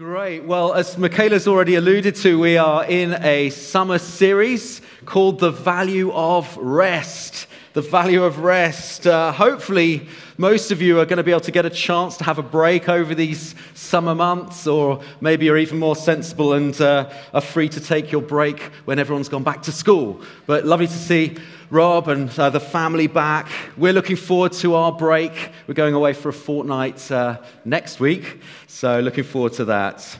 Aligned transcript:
Great. 0.00 0.44
Well, 0.44 0.72
as 0.72 0.96
Michaela's 0.96 1.46
already 1.46 1.74
alluded 1.74 2.14
to, 2.14 2.38
we 2.38 2.56
are 2.56 2.86
in 2.86 3.22
a 3.22 3.50
summer 3.50 3.98
series 3.98 4.80
called 5.04 5.40
The 5.40 5.50
Value 5.50 6.10
of 6.10 6.56
Rest. 6.56 7.46
The 7.72 7.82
Value 7.82 8.24
of 8.24 8.40
Rest. 8.40 9.06
Uh, 9.06 9.30
hopefully, 9.30 10.08
most 10.36 10.72
of 10.72 10.82
you 10.82 10.98
are 10.98 11.04
going 11.04 11.18
to 11.18 11.22
be 11.22 11.30
able 11.30 11.40
to 11.42 11.52
get 11.52 11.64
a 11.64 11.70
chance 11.70 12.16
to 12.16 12.24
have 12.24 12.36
a 12.36 12.42
break 12.42 12.88
over 12.88 13.14
these 13.14 13.54
summer 13.74 14.12
months, 14.12 14.66
or 14.66 15.00
maybe 15.20 15.44
you're 15.46 15.56
even 15.56 15.78
more 15.78 15.94
sensible 15.94 16.54
and 16.54 16.80
uh, 16.80 17.08
are 17.32 17.40
free 17.40 17.68
to 17.68 17.80
take 17.80 18.10
your 18.10 18.22
break 18.22 18.58
when 18.86 18.98
everyone's 18.98 19.28
gone 19.28 19.44
back 19.44 19.62
to 19.62 19.70
school. 19.70 20.20
But 20.46 20.66
lovely 20.66 20.88
to 20.88 20.92
see 20.92 21.36
Rob 21.70 22.08
and 22.08 22.36
uh, 22.36 22.50
the 22.50 22.58
family 22.58 23.06
back. 23.06 23.48
We're 23.76 23.92
looking 23.92 24.16
forward 24.16 24.50
to 24.54 24.74
our 24.74 24.90
break. 24.90 25.52
We're 25.68 25.74
going 25.74 25.94
away 25.94 26.12
for 26.12 26.30
a 26.30 26.32
fortnight 26.32 27.08
uh, 27.12 27.38
next 27.64 28.00
week, 28.00 28.40
so 28.66 28.98
looking 28.98 29.22
forward 29.22 29.52
to 29.54 29.66
that. 29.66 30.18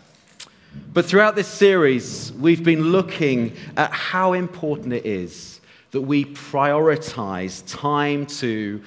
But 0.92 1.04
throughout 1.04 1.34
this 1.34 1.48
series, 1.48 2.32
we've 2.34 2.62
been 2.62 2.92
looking 2.92 3.56
at 3.76 3.90
how 3.90 4.34
important 4.34 4.92
it 4.92 5.04
is 5.04 5.49
that 5.90 6.02
we 6.02 6.24
prioritize 6.24 7.62
time 7.66 8.26
to 8.26 8.82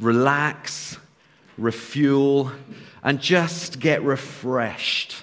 relax, 0.00 0.98
refuel, 1.56 2.52
and 3.02 3.20
just 3.20 3.80
get 3.80 4.02
refreshed. 4.02 5.22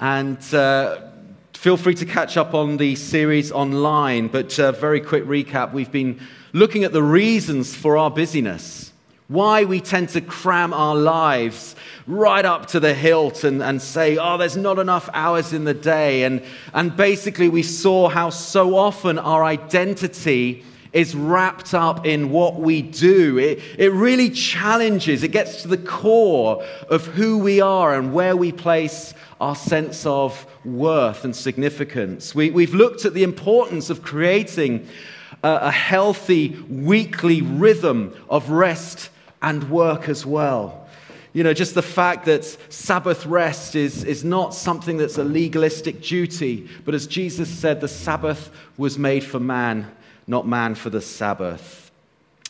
And 0.00 0.42
uh, 0.54 1.10
Feel 1.60 1.76
free 1.76 1.94
to 1.96 2.06
catch 2.06 2.38
up 2.38 2.54
on 2.54 2.78
the 2.78 2.94
series 2.94 3.52
online, 3.52 4.28
but 4.28 4.58
uh, 4.58 4.72
very 4.72 4.98
quick 4.98 5.24
recap. 5.24 5.74
We've 5.74 5.92
been 5.92 6.18
looking 6.54 6.84
at 6.84 6.94
the 6.94 7.02
reasons 7.02 7.76
for 7.76 7.98
our 7.98 8.10
busyness, 8.10 8.89
why 9.30 9.64
we 9.64 9.80
tend 9.80 10.08
to 10.08 10.20
cram 10.20 10.74
our 10.74 10.96
lives 10.96 11.76
right 12.08 12.44
up 12.44 12.66
to 12.66 12.80
the 12.80 12.92
hilt 12.92 13.44
and, 13.44 13.62
and 13.62 13.80
say, 13.80 14.16
oh, 14.16 14.36
there's 14.36 14.56
not 14.56 14.80
enough 14.80 15.08
hours 15.12 15.52
in 15.52 15.62
the 15.62 15.72
day. 15.72 16.24
And, 16.24 16.42
and 16.74 16.96
basically, 16.96 17.48
we 17.48 17.62
saw 17.62 18.08
how 18.08 18.30
so 18.30 18.74
often 18.74 19.20
our 19.20 19.44
identity 19.44 20.64
is 20.92 21.14
wrapped 21.14 21.74
up 21.74 22.04
in 22.04 22.30
what 22.30 22.56
we 22.56 22.82
do. 22.82 23.38
It, 23.38 23.60
it 23.78 23.92
really 23.92 24.30
challenges, 24.30 25.22
it 25.22 25.30
gets 25.30 25.62
to 25.62 25.68
the 25.68 25.78
core 25.78 26.64
of 26.88 27.06
who 27.06 27.38
we 27.38 27.60
are 27.60 27.94
and 27.94 28.12
where 28.12 28.36
we 28.36 28.50
place 28.50 29.14
our 29.40 29.54
sense 29.54 30.04
of 30.06 30.44
worth 30.64 31.24
and 31.24 31.36
significance. 31.36 32.34
We, 32.34 32.50
we've 32.50 32.74
looked 32.74 33.04
at 33.04 33.14
the 33.14 33.22
importance 33.22 33.90
of 33.90 34.02
creating 34.02 34.88
a, 35.44 35.54
a 35.62 35.70
healthy 35.70 36.48
weekly 36.68 37.42
rhythm 37.42 38.12
of 38.28 38.50
rest 38.50 39.10
and 39.42 39.70
work 39.70 40.08
as 40.08 40.26
well. 40.26 40.86
You 41.32 41.44
know, 41.44 41.54
just 41.54 41.74
the 41.74 41.82
fact 41.82 42.24
that 42.24 42.44
Sabbath 42.72 43.24
rest 43.24 43.76
is, 43.76 44.02
is 44.04 44.24
not 44.24 44.52
something 44.52 44.96
that's 44.96 45.16
a 45.16 45.24
legalistic 45.24 46.02
duty, 46.02 46.68
but 46.84 46.94
as 46.94 47.06
Jesus 47.06 47.48
said, 47.48 47.80
the 47.80 47.88
Sabbath 47.88 48.50
was 48.76 48.98
made 48.98 49.22
for 49.22 49.38
man 49.38 49.90
not 50.30 50.46
man 50.46 50.76
for 50.76 50.90
the 50.90 51.00
Sabbath. 51.00 51.90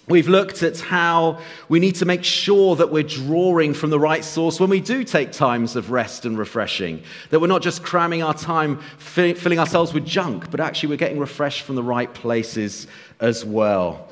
We've 0.07 0.29
looked 0.29 0.63
at 0.63 0.81
how 0.81 1.41
we 1.69 1.81
need 1.81 1.95
to 1.97 2.05
make 2.05 2.25
sure 2.25 2.77
that 2.77 2.91
we're 2.91 3.03
drawing 3.03 3.75
from 3.75 3.91
the 3.91 3.99
right 3.99 4.25
source 4.25 4.61
when 4.61 4.69
we 4.69 4.81
do 4.81 5.03
take 5.03 5.33
times 5.33 5.77
of 5.77 5.91
rest 5.91 6.27
and 6.27 6.37
refreshing. 6.37 7.03
That 7.31 7.41
we're 7.41 7.47
not 7.47 7.63
just 7.63 7.83
cramming 7.83 8.23
our 8.23 8.35
time 8.35 8.81
filling 8.99 9.59
ourselves 9.59 9.95
with 9.95 10.05
junk, 10.05 10.51
but 10.51 10.61
actually 10.61 10.91
we're 10.91 10.97
getting 10.97 11.19
refreshed 11.19 11.63
from 11.63 11.77
the 11.77 11.83
right 11.83 12.13
places 12.13 12.87
as 13.19 13.45
well. 13.45 14.09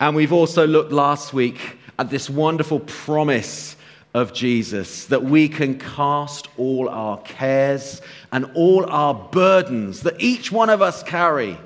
And 0.00 0.16
we've 0.16 0.32
also 0.32 0.66
looked 0.66 0.92
last 0.92 1.34
week 1.34 1.78
at 1.98 2.10
this 2.10 2.28
wonderful 2.30 2.80
promise 2.80 3.76
of 4.14 4.32
Jesus 4.32 5.06
that 5.06 5.24
we 5.24 5.48
can 5.48 5.78
cast 5.78 6.48
all 6.58 6.88
our 6.88 7.18
cares 7.22 8.02
and 8.30 8.50
all 8.54 8.84
our 8.90 9.14
burdens 9.14 10.02
that 10.02 10.20
each 10.20 10.52
one 10.52 10.70
of 10.70 10.82
us 10.82 11.02
carry 11.02 11.58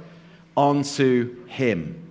onto 0.57 1.45
him. 1.47 2.03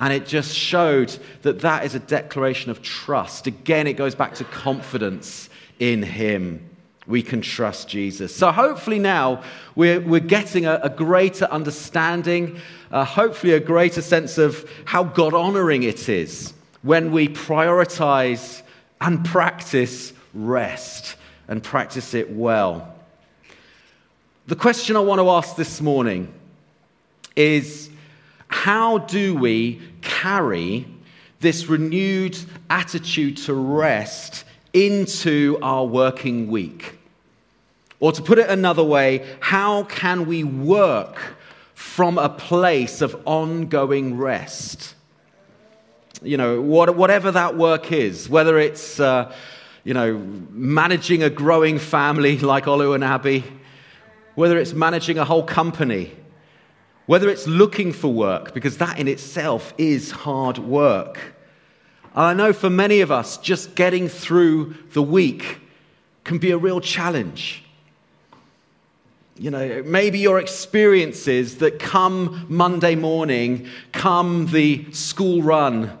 And 0.00 0.12
it 0.12 0.26
just 0.26 0.54
showed 0.54 1.18
that 1.42 1.60
that 1.60 1.84
is 1.84 1.94
a 1.94 1.98
declaration 1.98 2.70
of 2.70 2.82
trust. 2.82 3.46
Again, 3.46 3.86
it 3.86 3.94
goes 3.94 4.14
back 4.14 4.34
to 4.36 4.44
confidence 4.44 5.50
in 5.80 6.02
him. 6.02 6.64
We 7.06 7.22
can 7.22 7.40
trust 7.40 7.88
Jesus. 7.88 8.34
So, 8.36 8.52
hopefully, 8.52 8.98
now 8.98 9.42
we're, 9.74 10.00
we're 10.00 10.20
getting 10.20 10.66
a, 10.66 10.78
a 10.82 10.90
greater 10.90 11.46
understanding, 11.46 12.60
uh, 12.92 13.04
hopefully, 13.04 13.54
a 13.54 13.60
greater 13.60 14.02
sense 14.02 14.38
of 14.38 14.70
how 14.84 15.04
God 15.04 15.34
honoring 15.34 15.82
it 15.82 16.08
is 16.08 16.52
when 16.82 17.10
we 17.12 17.28
prioritize 17.28 18.62
and 19.00 19.24
practice 19.24 20.12
rest 20.34 21.16
and 21.48 21.62
practice 21.62 22.14
it 22.14 22.30
well. 22.30 22.94
The 24.46 24.56
question 24.56 24.96
I 24.96 25.00
want 25.00 25.20
to 25.20 25.28
ask 25.30 25.56
this 25.56 25.80
morning 25.80 26.32
is 27.36 27.90
how 28.48 28.98
do 28.98 29.34
we 29.34 29.80
carry 30.00 30.86
this 31.40 31.66
renewed 31.66 32.38
attitude 32.70 33.36
to 33.36 33.54
rest 33.54 34.44
into 34.72 35.58
our 35.62 35.84
working 35.84 36.48
week? 36.48 36.98
Or 38.00 38.12
to 38.12 38.22
put 38.22 38.38
it 38.38 38.48
another 38.48 38.84
way, 38.84 39.26
how 39.40 39.84
can 39.84 40.26
we 40.26 40.44
work 40.44 41.36
from 41.74 42.18
a 42.18 42.28
place 42.28 43.00
of 43.00 43.20
ongoing 43.24 44.16
rest? 44.16 44.94
You 46.22 46.36
know, 46.36 46.60
whatever 46.60 47.30
that 47.30 47.56
work 47.56 47.92
is, 47.92 48.28
whether 48.28 48.58
it's, 48.58 48.98
uh, 48.98 49.32
you 49.84 49.94
know, 49.94 50.18
managing 50.50 51.22
a 51.22 51.30
growing 51.30 51.78
family 51.78 52.38
like 52.52 52.64
Olu 52.64 52.94
and 52.94 53.04
Abby, 53.04 53.44
whether 54.34 54.58
it's 54.58 54.72
managing 54.72 55.18
a 55.18 55.24
whole 55.24 55.44
company, 55.44 56.12
whether 57.06 57.28
it's 57.28 57.46
looking 57.46 57.92
for 57.92 58.12
work, 58.12 58.52
because 58.52 58.78
that 58.78 58.98
in 58.98 59.08
itself 59.08 59.72
is 59.78 60.10
hard 60.10 60.58
work. 60.58 61.34
And 62.14 62.24
I 62.24 62.34
know 62.34 62.52
for 62.52 62.68
many 62.68 63.00
of 63.00 63.12
us, 63.12 63.38
just 63.38 63.74
getting 63.76 64.08
through 64.08 64.74
the 64.92 65.02
week 65.02 65.60
can 66.24 66.38
be 66.38 66.50
a 66.50 66.58
real 66.58 66.80
challenge. 66.80 67.64
You 69.40 69.52
know, 69.52 69.84
maybe 69.84 70.18
your 70.18 70.40
experiences 70.40 71.58
that 71.58 71.78
come 71.78 72.46
Monday 72.48 72.96
morning, 72.96 73.68
come 73.92 74.46
the 74.46 74.90
school 74.92 75.42
run, 75.42 75.96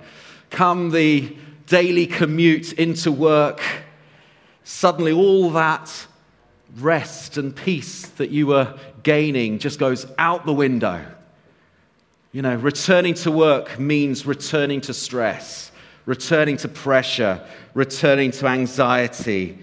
come 0.50 0.90
the 0.90 1.36
daily 1.66 2.08
commute 2.08 2.72
into 2.72 3.12
work, 3.12 3.62
suddenly 4.64 5.12
all 5.12 5.50
that 5.50 6.08
rest 6.78 7.38
and 7.38 7.54
peace 7.54 8.06
that 8.08 8.30
you 8.30 8.48
were 8.48 8.76
gaining 9.04 9.60
just 9.60 9.78
goes 9.78 10.04
out 10.18 10.44
the 10.44 10.52
window. 10.52 11.04
You 12.32 12.42
know, 12.42 12.56
returning 12.56 13.14
to 13.14 13.30
work 13.30 13.78
means 13.78 14.26
returning 14.26 14.80
to 14.82 14.92
stress, 14.92 15.70
returning 16.06 16.56
to 16.58 16.68
pressure, 16.68 17.40
returning 17.72 18.32
to 18.32 18.48
anxiety. 18.48 19.58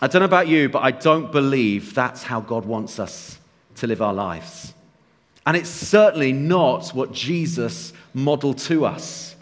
I 0.00 0.06
don't 0.06 0.20
know 0.20 0.26
about 0.26 0.48
you, 0.48 0.68
but 0.68 0.82
I 0.82 0.92
don't 0.92 1.30
believe 1.30 1.94
that's 1.94 2.22
how 2.22 2.40
God 2.40 2.64
wants 2.64 2.98
us 2.98 3.38
to 3.76 3.86
live 3.86 4.00
our 4.00 4.14
lives. 4.14 4.72
And 5.46 5.56
it's 5.56 5.68
certainly 5.68 6.32
not 6.32 6.88
what 6.90 7.12
Jesus 7.12 7.92
modeled 8.14 8.58
to 8.58 8.86
us. 8.86 9.34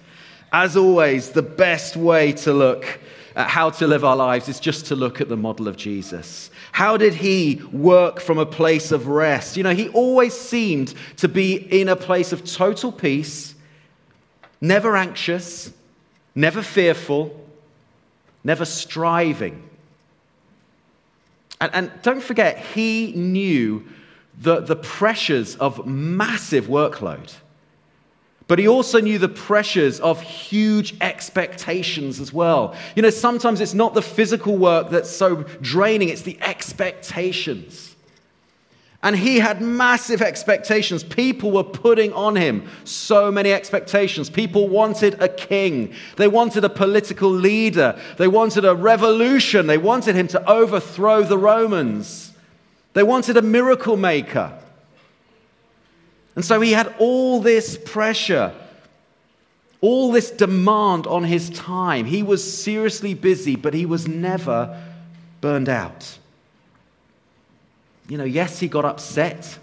As 0.53 0.77
always, 0.77 1.31
the 1.31 1.43
best 1.43 1.97
way 1.97 2.33
to 2.33 2.53
look 2.53 3.01
at 3.37 3.49
how 3.49 3.71
to 3.71 3.87
live 3.87 4.05
our 4.05 4.17
lives 4.17 4.49
is 4.49 4.59
just 4.59 4.87
to 4.87 4.97
look 4.97 5.21
at 5.21 5.29
the 5.29 5.37
model 5.37 5.69
of 5.69 5.77
Jesus. 5.77 6.51
How 6.73 6.97
did 6.97 7.15
he 7.15 7.63
work 7.73 8.21
from 8.21 8.39
a 8.39 8.47
place 8.47 8.91
of 8.91 9.07
rest? 9.07 9.57
You 9.57 9.63
know, 9.63 9.75
he 9.75 9.89
always 9.91 10.35
seemed 10.35 10.95
to 11.19 11.29
be 11.29 11.55
in 11.55 11.89
a 11.89 11.97
place 11.97 12.33
of 12.33 12.45
total 12.45 12.91
peace, 12.91 13.55
never 14.61 14.97
anxious, 14.97 15.73
never 16.35 16.63
fearful, 16.63 17.39
never 18.43 18.65
striving. 18.65 19.68
And, 21.61 21.75
and 21.75 21.93
don't 22.03 22.23
forget, 22.23 22.59
he 22.59 23.13
knew 23.13 23.85
the, 24.41 24.61
the 24.61 24.77
pressures 24.77 25.57
of 25.57 25.87
massive 25.87 26.67
workload. 26.67 27.35
But 28.47 28.59
he 28.59 28.67
also 28.67 29.01
knew 29.01 29.19
the 29.19 29.29
pressures 29.29 30.01
of 30.01 30.23
huge 30.23 30.97
expectations 31.03 32.19
as 32.19 32.33
well. 32.33 32.75
You 32.97 33.03
know, 33.03 33.11
sometimes 33.11 33.61
it's 33.61 33.75
not 33.75 33.93
the 33.93 34.03
physical 34.03 34.57
work 34.57 34.89
that's 34.91 35.11
so 35.11 35.43
draining, 35.61 36.09
it's 36.09 36.23
the 36.23 36.39
expectations. 36.41 37.88
And 39.01 39.15
he 39.15 39.39
had 39.39 39.63
massive 39.63 40.21
expectations. 40.21 41.05
People 41.05 41.53
were 41.53 41.63
putting 41.63 42.13
on 42.13 42.35
him 42.35 42.69
so 42.83 43.31
many 43.31 43.53
expectations. 43.53 44.29
People 44.29 44.69
wanted 44.69 45.23
a 45.23 45.29
king. 45.29 45.95
They 46.17 46.27
wanted 46.27 46.65
a 46.65 46.69
political 46.69 47.31
leader. 47.31 47.99
They 48.17 48.27
wanted 48.27 48.65
a 48.65 48.75
revolution. 48.75 49.69
They 49.69 49.79
wanted 49.79 50.17
him 50.17 50.27
to 50.29 50.51
overthrow 50.51 51.23
the 51.23 51.39
Romans. 51.39 52.33
They 52.95 53.05
wanted 53.05 53.37
a 53.37 53.43
miracle 53.43 53.97
maker. 53.97 54.59
And 56.35 56.45
so 56.45 56.61
he 56.61 56.73
had 56.73 56.93
all 56.99 57.41
this 57.41 57.77
pressure, 57.77 58.53
all 59.81 60.11
this 60.11 60.31
demand 60.31 61.07
on 61.07 61.23
his 61.23 61.51
time. 61.51 62.05
He 62.05 62.25
was 62.25 62.43
seriously 62.63 63.15
busy, 63.15 63.55
but 63.55 63.75
he 63.75 63.87
was 63.87 64.09
never 64.09 64.81
burned 65.41 65.69
out. 65.69 66.19
You 68.09 68.17
know, 68.17 68.25
yes, 68.25 68.59
he 68.59 68.69
got 68.69 68.85
upset, 68.85 69.59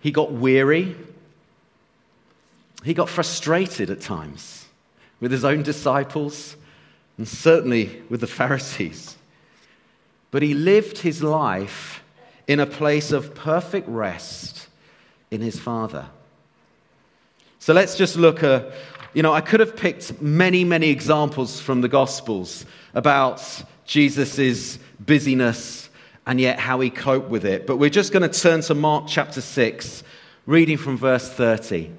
he 0.00 0.10
got 0.10 0.32
weary, 0.32 0.96
he 2.82 2.92
got 2.92 3.08
frustrated 3.08 3.88
at 3.88 4.00
times 4.00 4.66
with 5.20 5.30
his 5.30 5.44
own 5.44 5.62
disciples 5.62 6.56
and 7.16 7.26
certainly 7.26 8.02
with 8.10 8.20
the 8.20 8.26
Pharisees. 8.26 9.16
But 10.30 10.42
he 10.42 10.52
lived 10.52 10.98
his 10.98 11.22
life 11.22 12.02
in 12.48 12.58
a 12.58 12.66
place 12.66 13.12
of 13.12 13.34
perfect 13.34 13.88
rest 13.88 14.68
in 15.30 15.40
his 15.40 15.58
Father. 15.58 16.06
So 17.60 17.72
let's 17.72 17.96
just 17.96 18.16
look 18.16 18.42
at, 18.42 18.72
you 19.14 19.22
know, 19.22 19.32
I 19.32 19.40
could 19.40 19.60
have 19.60 19.76
picked 19.76 20.20
many, 20.20 20.64
many 20.64 20.90
examples 20.90 21.60
from 21.60 21.80
the 21.80 21.88
Gospels 21.88 22.66
about 22.92 23.40
Jesus' 23.86 24.78
busyness 24.98 25.88
and 26.26 26.40
yet 26.40 26.58
how 26.58 26.80
he 26.80 26.90
coped 26.90 27.28
with 27.28 27.44
it. 27.44 27.66
But 27.66 27.76
we're 27.76 27.90
just 27.90 28.12
going 28.12 28.28
to 28.28 28.40
turn 28.40 28.62
to 28.62 28.74
Mark 28.74 29.04
chapter 29.06 29.40
6, 29.40 30.02
reading 30.46 30.76
from 30.76 30.96
verse 30.96 31.28
30. 31.28 31.90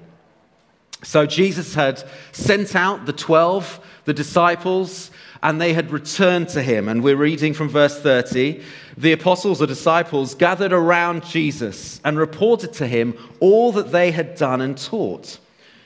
So 1.02 1.26
Jesus 1.26 1.74
had 1.74 2.02
sent 2.32 2.74
out 2.74 3.06
the 3.06 3.12
12, 3.12 3.80
the 4.06 4.14
disciples, 4.14 5.10
and 5.42 5.60
they 5.60 5.72
had 5.72 5.90
returned 5.90 6.48
to 6.50 6.62
him. 6.62 6.88
And 6.88 7.02
we're 7.02 7.16
reading 7.16 7.54
from 7.54 7.68
verse 7.68 8.00
30. 8.00 8.62
The 8.96 9.12
apostles 9.12 9.62
or 9.62 9.66
disciples 9.66 10.34
gathered 10.34 10.72
around 10.72 11.24
Jesus 11.24 12.00
and 12.04 12.18
reported 12.18 12.72
to 12.74 12.86
him 12.86 13.16
all 13.40 13.72
that 13.72 13.92
they 13.92 14.10
had 14.10 14.34
done 14.34 14.60
and 14.60 14.76
taught. 14.76 15.38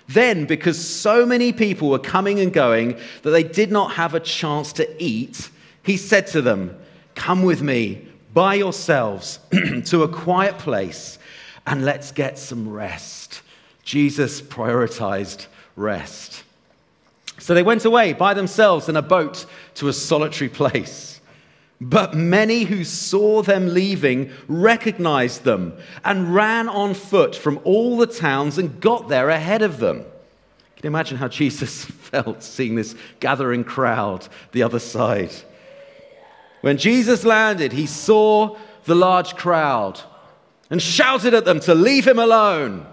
Then, 0.08 0.46
because 0.46 0.84
so 0.84 1.26
many 1.26 1.52
people 1.52 1.90
were 1.90 1.98
coming 1.98 2.40
and 2.40 2.52
going 2.52 2.98
that 3.22 3.30
they 3.30 3.44
did 3.44 3.70
not 3.70 3.92
have 3.92 4.14
a 4.14 4.20
chance 4.20 4.72
to 4.74 5.02
eat, 5.02 5.50
he 5.82 5.96
said 5.96 6.26
to 6.28 6.42
them, 6.42 6.76
Come 7.14 7.42
with 7.42 7.62
me 7.62 8.08
by 8.32 8.54
yourselves 8.54 9.38
to 9.86 10.02
a 10.02 10.08
quiet 10.08 10.58
place 10.58 11.18
and 11.66 11.84
let's 11.84 12.12
get 12.12 12.38
some 12.38 12.68
rest. 12.68 13.42
Jesus 13.84 14.40
prioritized 14.40 15.46
rest. 15.76 16.44
So 17.38 17.54
they 17.54 17.62
went 17.62 17.84
away 17.84 18.12
by 18.12 18.34
themselves 18.34 18.88
in 18.88 18.96
a 18.96 19.02
boat 19.02 19.46
to 19.76 19.88
a 19.88 19.92
solitary 19.92 20.50
place. 20.50 21.20
But 21.80 22.14
many 22.14 22.64
who 22.64 22.84
saw 22.84 23.42
them 23.42 23.72
leaving 23.72 24.30
recognized 24.46 25.44
them 25.44 25.72
and 26.04 26.34
ran 26.34 26.68
on 26.68 26.92
foot 26.92 27.34
from 27.34 27.58
all 27.64 27.96
the 27.96 28.06
towns 28.06 28.58
and 28.58 28.80
got 28.80 29.08
there 29.08 29.30
ahead 29.30 29.62
of 29.62 29.78
them. 29.78 30.04
Can 30.76 30.84
you 30.84 30.88
imagine 30.88 31.16
how 31.16 31.28
Jesus 31.28 31.84
felt 31.84 32.42
seeing 32.42 32.74
this 32.74 32.94
gathering 33.18 33.64
crowd 33.64 34.28
the 34.52 34.62
other 34.62 34.78
side? 34.78 35.32
When 36.60 36.76
Jesus 36.76 37.24
landed, 37.24 37.72
he 37.72 37.86
saw 37.86 38.56
the 38.84 38.94
large 38.94 39.36
crowd 39.36 40.00
and 40.70 40.80
shouted 40.80 41.34
at 41.34 41.44
them 41.44 41.60
to 41.60 41.74
leave 41.74 42.06
him 42.06 42.18
alone. 42.18 42.86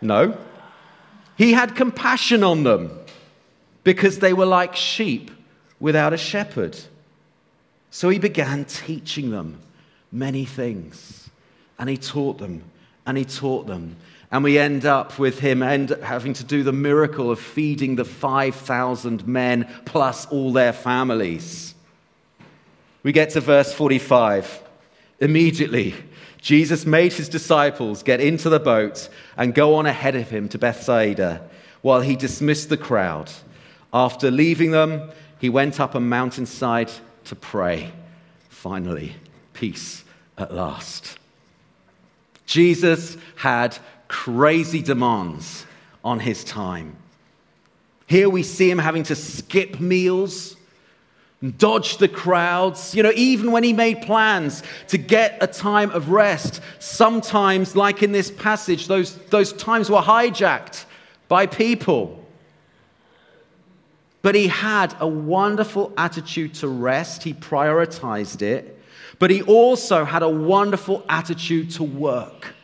No. 0.00 0.36
He 1.36 1.52
had 1.52 1.76
compassion 1.76 2.42
on 2.42 2.64
them 2.64 2.98
because 3.84 4.18
they 4.18 4.32
were 4.32 4.46
like 4.46 4.74
sheep 4.74 5.30
without 5.80 6.12
a 6.12 6.16
shepherd. 6.16 6.76
So 7.90 8.08
he 8.08 8.18
began 8.18 8.64
teaching 8.64 9.30
them 9.30 9.60
many 10.10 10.44
things. 10.44 11.30
And 11.78 11.88
he 11.88 11.96
taught 11.96 12.38
them, 12.38 12.64
and 13.06 13.16
he 13.16 13.24
taught 13.24 13.68
them. 13.68 13.96
And 14.32 14.42
we 14.42 14.58
end 14.58 14.84
up 14.84 15.18
with 15.18 15.38
him 15.38 15.62
end, 15.62 15.90
having 16.02 16.34
to 16.34 16.44
do 16.44 16.62
the 16.64 16.72
miracle 16.72 17.30
of 17.30 17.38
feeding 17.38 17.96
the 17.96 18.04
5,000 18.04 19.26
men 19.26 19.68
plus 19.84 20.26
all 20.26 20.52
their 20.52 20.72
families. 20.72 21.74
We 23.02 23.12
get 23.12 23.30
to 23.30 23.40
verse 23.40 23.72
45. 23.72 24.62
Immediately, 25.20 25.94
Jesus 26.40 26.86
made 26.86 27.12
his 27.12 27.28
disciples 27.28 28.02
get 28.02 28.20
into 28.20 28.48
the 28.48 28.60
boat 28.60 29.08
and 29.36 29.54
go 29.54 29.74
on 29.74 29.86
ahead 29.86 30.14
of 30.14 30.30
him 30.30 30.48
to 30.50 30.58
Bethsaida 30.58 31.48
while 31.82 32.00
he 32.00 32.16
dismissed 32.16 32.68
the 32.68 32.76
crowd. 32.76 33.30
After 33.92 34.30
leaving 34.30 34.70
them, 34.70 35.10
he 35.40 35.48
went 35.48 35.80
up 35.80 35.94
a 35.94 36.00
mountainside 36.00 36.90
to 37.24 37.36
pray. 37.36 37.92
Finally, 38.48 39.14
peace 39.54 40.04
at 40.36 40.52
last. 40.52 41.18
Jesus 42.46 43.16
had 43.36 43.78
crazy 44.08 44.82
demands 44.82 45.66
on 46.04 46.20
his 46.20 46.42
time. 46.44 46.96
Here 48.06 48.28
we 48.30 48.42
see 48.42 48.70
him 48.70 48.78
having 48.78 49.02
to 49.04 49.14
skip 49.14 49.80
meals 49.80 50.56
dodge 51.56 51.98
the 51.98 52.08
crowds. 52.08 52.94
You 52.94 53.02
know, 53.02 53.12
even 53.14 53.52
when 53.52 53.62
he 53.62 53.72
made 53.72 54.02
plans 54.02 54.62
to 54.88 54.98
get 54.98 55.38
a 55.40 55.46
time 55.46 55.90
of 55.90 56.10
rest, 56.10 56.60
sometimes, 56.78 57.76
like 57.76 58.02
in 58.02 58.12
this 58.12 58.30
passage, 58.30 58.88
those, 58.88 59.16
those 59.26 59.52
times 59.52 59.90
were 59.90 60.00
hijacked 60.00 60.84
by 61.28 61.46
people. 61.46 62.24
But 64.22 64.34
he 64.34 64.48
had 64.48 64.94
a 64.98 65.06
wonderful 65.06 65.92
attitude 65.96 66.54
to 66.54 66.68
rest, 66.68 67.22
he 67.22 67.34
prioritized 67.34 68.42
it. 68.42 68.74
But 69.18 69.30
he 69.30 69.42
also 69.42 70.04
had 70.04 70.22
a 70.22 70.28
wonderful 70.28 71.04
attitude 71.08 71.70
to 71.72 71.84
work 71.84 72.54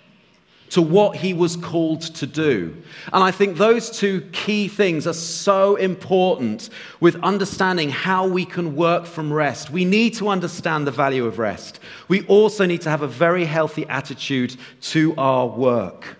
to 0.70 0.82
what 0.82 1.16
he 1.16 1.32
was 1.32 1.56
called 1.56 2.00
to 2.00 2.26
do. 2.26 2.76
And 3.12 3.22
I 3.22 3.30
think 3.30 3.58
those 3.58 3.90
two 3.90 4.22
key 4.32 4.66
things 4.68 5.06
are 5.06 5.12
so 5.12 5.76
important 5.76 6.70
with 7.00 7.16
understanding 7.22 7.90
how 7.90 8.26
we 8.26 8.44
can 8.44 8.74
work 8.74 9.06
from 9.06 9.32
rest. 9.32 9.70
We 9.70 9.84
need 9.84 10.14
to 10.14 10.28
understand 10.28 10.86
the 10.86 10.90
value 10.90 11.26
of 11.26 11.38
rest. 11.38 11.80
We 12.08 12.26
also 12.26 12.66
need 12.66 12.80
to 12.82 12.90
have 12.90 13.02
a 13.02 13.08
very 13.08 13.44
healthy 13.44 13.86
attitude 13.86 14.56
to 14.82 15.14
our 15.16 15.46
work. 15.46 16.16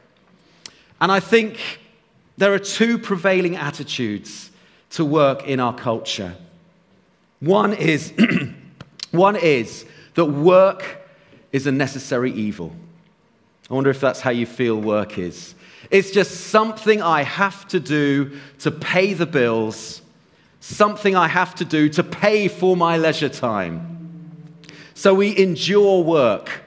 And 1.01 1.11
I 1.11 1.21
think 1.21 1.81
there 2.37 2.53
are 2.53 2.59
two 2.59 2.99
prevailing 2.99 3.57
attitudes 3.57 4.51
to 4.91 5.05
work 5.05 5.47
in 5.47 5.59
our 5.59 5.75
culture. 5.75 6.35
One 7.41 7.73
is, 7.73 8.13
one 9.11 9.37
is 9.37 9.85
that 10.15 10.27
work 10.27 11.09
is 11.53 11.67
a 11.67 11.73
necessary 11.73 12.33
evil. 12.33 12.73
I 13.71 13.75
wonder 13.75 13.91
if 13.91 14.01
that's 14.01 14.21
how 14.21 14.31
you 14.31 14.47
feel 14.47 14.81
work 14.81 15.19
is. 15.19 15.55
It's 15.91 16.11
just 16.11 16.49
something 16.49 17.03
I 17.03 17.23
have 17.23 17.67
to 17.69 17.81
do 17.81 18.39
to 18.61 18.71
pay 18.71 19.15
the 19.15 19.27
bills, 19.27 20.03
something 20.61 21.17
I 21.17 21.29
have 21.29 21.55
to 21.57 21.65
do 21.65 21.89
to 21.91 22.03
pay 22.03 22.49
for 22.49 22.77
my 22.77 22.97
leisure 22.97 23.29
time. 23.29 23.91
So 24.95 25.15
we 25.15 25.37
endure 25.37 26.03
work 26.03 26.63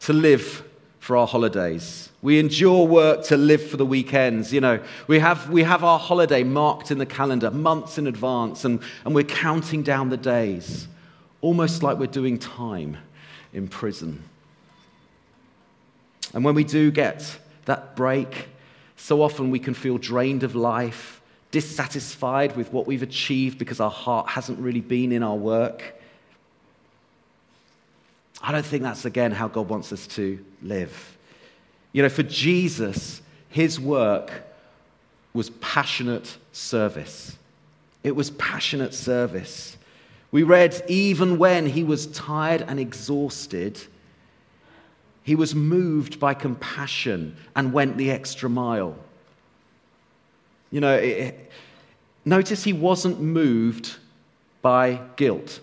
to 0.00 0.12
live 0.12 0.62
for 0.98 1.16
our 1.16 1.26
holidays. 1.26 2.10
We 2.20 2.38
endure 2.38 2.86
work 2.86 3.24
to 3.24 3.36
live 3.36 3.70
for 3.70 3.76
the 3.76 3.86
weekends. 3.86 4.52
You 4.52 4.60
know, 4.60 4.80
we 5.06 5.20
have, 5.20 5.48
we 5.48 5.62
have 5.62 5.84
our 5.84 5.98
holiday 5.98 6.42
marked 6.42 6.90
in 6.90 6.98
the 6.98 7.06
calendar 7.06 7.50
months 7.50 7.96
in 7.96 8.06
advance, 8.06 8.64
and, 8.64 8.80
and 9.04 9.14
we're 9.14 9.24
counting 9.24 9.82
down 9.82 10.10
the 10.10 10.16
days, 10.16 10.88
almost 11.40 11.82
like 11.82 11.98
we're 11.98 12.06
doing 12.06 12.38
time 12.38 12.96
in 13.52 13.68
prison. 13.68 14.24
And 16.34 16.44
when 16.44 16.54
we 16.54 16.64
do 16.64 16.90
get 16.90 17.38
that 17.64 17.96
break, 17.96 18.48
so 18.96 19.22
often 19.22 19.50
we 19.50 19.58
can 19.58 19.74
feel 19.74 19.98
drained 19.98 20.42
of 20.42 20.54
life, 20.54 21.20
dissatisfied 21.50 22.56
with 22.56 22.72
what 22.72 22.86
we've 22.86 23.02
achieved 23.02 23.58
because 23.58 23.80
our 23.80 23.90
heart 23.90 24.28
hasn't 24.30 24.58
really 24.58 24.80
been 24.80 25.12
in 25.12 25.22
our 25.22 25.36
work. 25.36 25.94
I 28.42 28.52
don't 28.52 28.66
think 28.66 28.82
that's, 28.82 29.04
again, 29.04 29.32
how 29.32 29.48
God 29.48 29.68
wants 29.68 29.92
us 29.92 30.06
to 30.08 30.44
live. 30.62 31.16
You 31.92 32.02
know, 32.02 32.08
for 32.08 32.22
Jesus, 32.22 33.22
his 33.48 33.80
work 33.80 34.44
was 35.32 35.50
passionate 35.50 36.36
service. 36.52 37.36
It 38.04 38.14
was 38.14 38.30
passionate 38.32 38.94
service. 38.94 39.76
We 40.30 40.42
read, 40.42 40.82
even 40.88 41.38
when 41.38 41.66
he 41.66 41.82
was 41.82 42.06
tired 42.08 42.62
and 42.62 42.78
exhausted, 42.78 43.80
he 45.28 45.34
was 45.34 45.54
moved 45.54 46.18
by 46.18 46.32
compassion 46.32 47.36
and 47.54 47.70
went 47.70 47.98
the 47.98 48.10
extra 48.10 48.48
mile. 48.48 48.96
You 50.70 50.80
know, 50.80 50.94
it, 50.94 51.52
notice 52.24 52.64
he 52.64 52.72
wasn't 52.72 53.20
moved 53.20 53.96
by 54.62 55.02
guilt. 55.16 55.60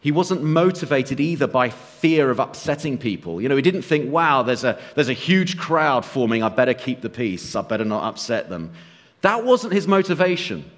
He 0.00 0.10
wasn't 0.10 0.42
motivated 0.42 1.20
either 1.20 1.46
by 1.46 1.68
fear 1.68 2.28
of 2.28 2.40
upsetting 2.40 2.98
people. 2.98 3.40
You 3.40 3.48
know, 3.48 3.54
he 3.54 3.62
didn't 3.62 3.82
think, 3.82 4.10
wow, 4.10 4.42
there's 4.42 4.64
a, 4.64 4.80
there's 4.96 5.08
a 5.08 5.12
huge 5.12 5.56
crowd 5.56 6.04
forming. 6.04 6.42
I 6.42 6.48
better 6.48 6.74
keep 6.74 7.02
the 7.02 7.10
peace. 7.10 7.54
I 7.54 7.62
better 7.62 7.84
not 7.84 8.02
upset 8.02 8.48
them. 8.48 8.72
That 9.20 9.44
wasn't 9.44 9.74
his 9.74 9.86
motivation. 9.86 10.68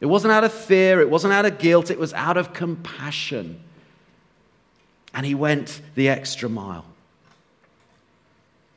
It 0.00 0.06
wasn't 0.06 0.32
out 0.32 0.42
of 0.42 0.52
fear. 0.52 1.00
It 1.00 1.10
wasn't 1.10 1.32
out 1.32 1.46
of 1.46 1.60
guilt. 1.60 1.92
It 1.92 1.98
was 2.00 2.12
out 2.14 2.36
of 2.36 2.52
compassion 2.52 3.60
and 5.18 5.26
he 5.26 5.34
went 5.34 5.82
the 5.96 6.08
extra 6.08 6.48
mile. 6.48 6.84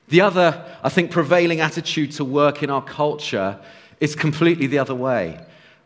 The 0.08 0.22
other, 0.22 0.66
I 0.82 0.90
think, 0.90 1.12
prevailing 1.12 1.60
attitude 1.60 2.14
to 2.14 2.26
work 2.26 2.64
in 2.64 2.72
our 2.72 2.82
culture 2.82 3.60
is 4.00 4.16
completely 4.16 4.66
the 4.66 4.80
other 4.80 4.96
way. 4.96 5.40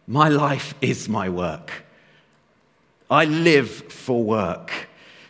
My 0.07 0.29
life 0.29 0.73
is 0.79 1.09
my 1.09 1.27
work. 1.27 1.83
I 3.11 3.25
live 3.25 3.69
for 3.69 4.23
work. 4.23 4.71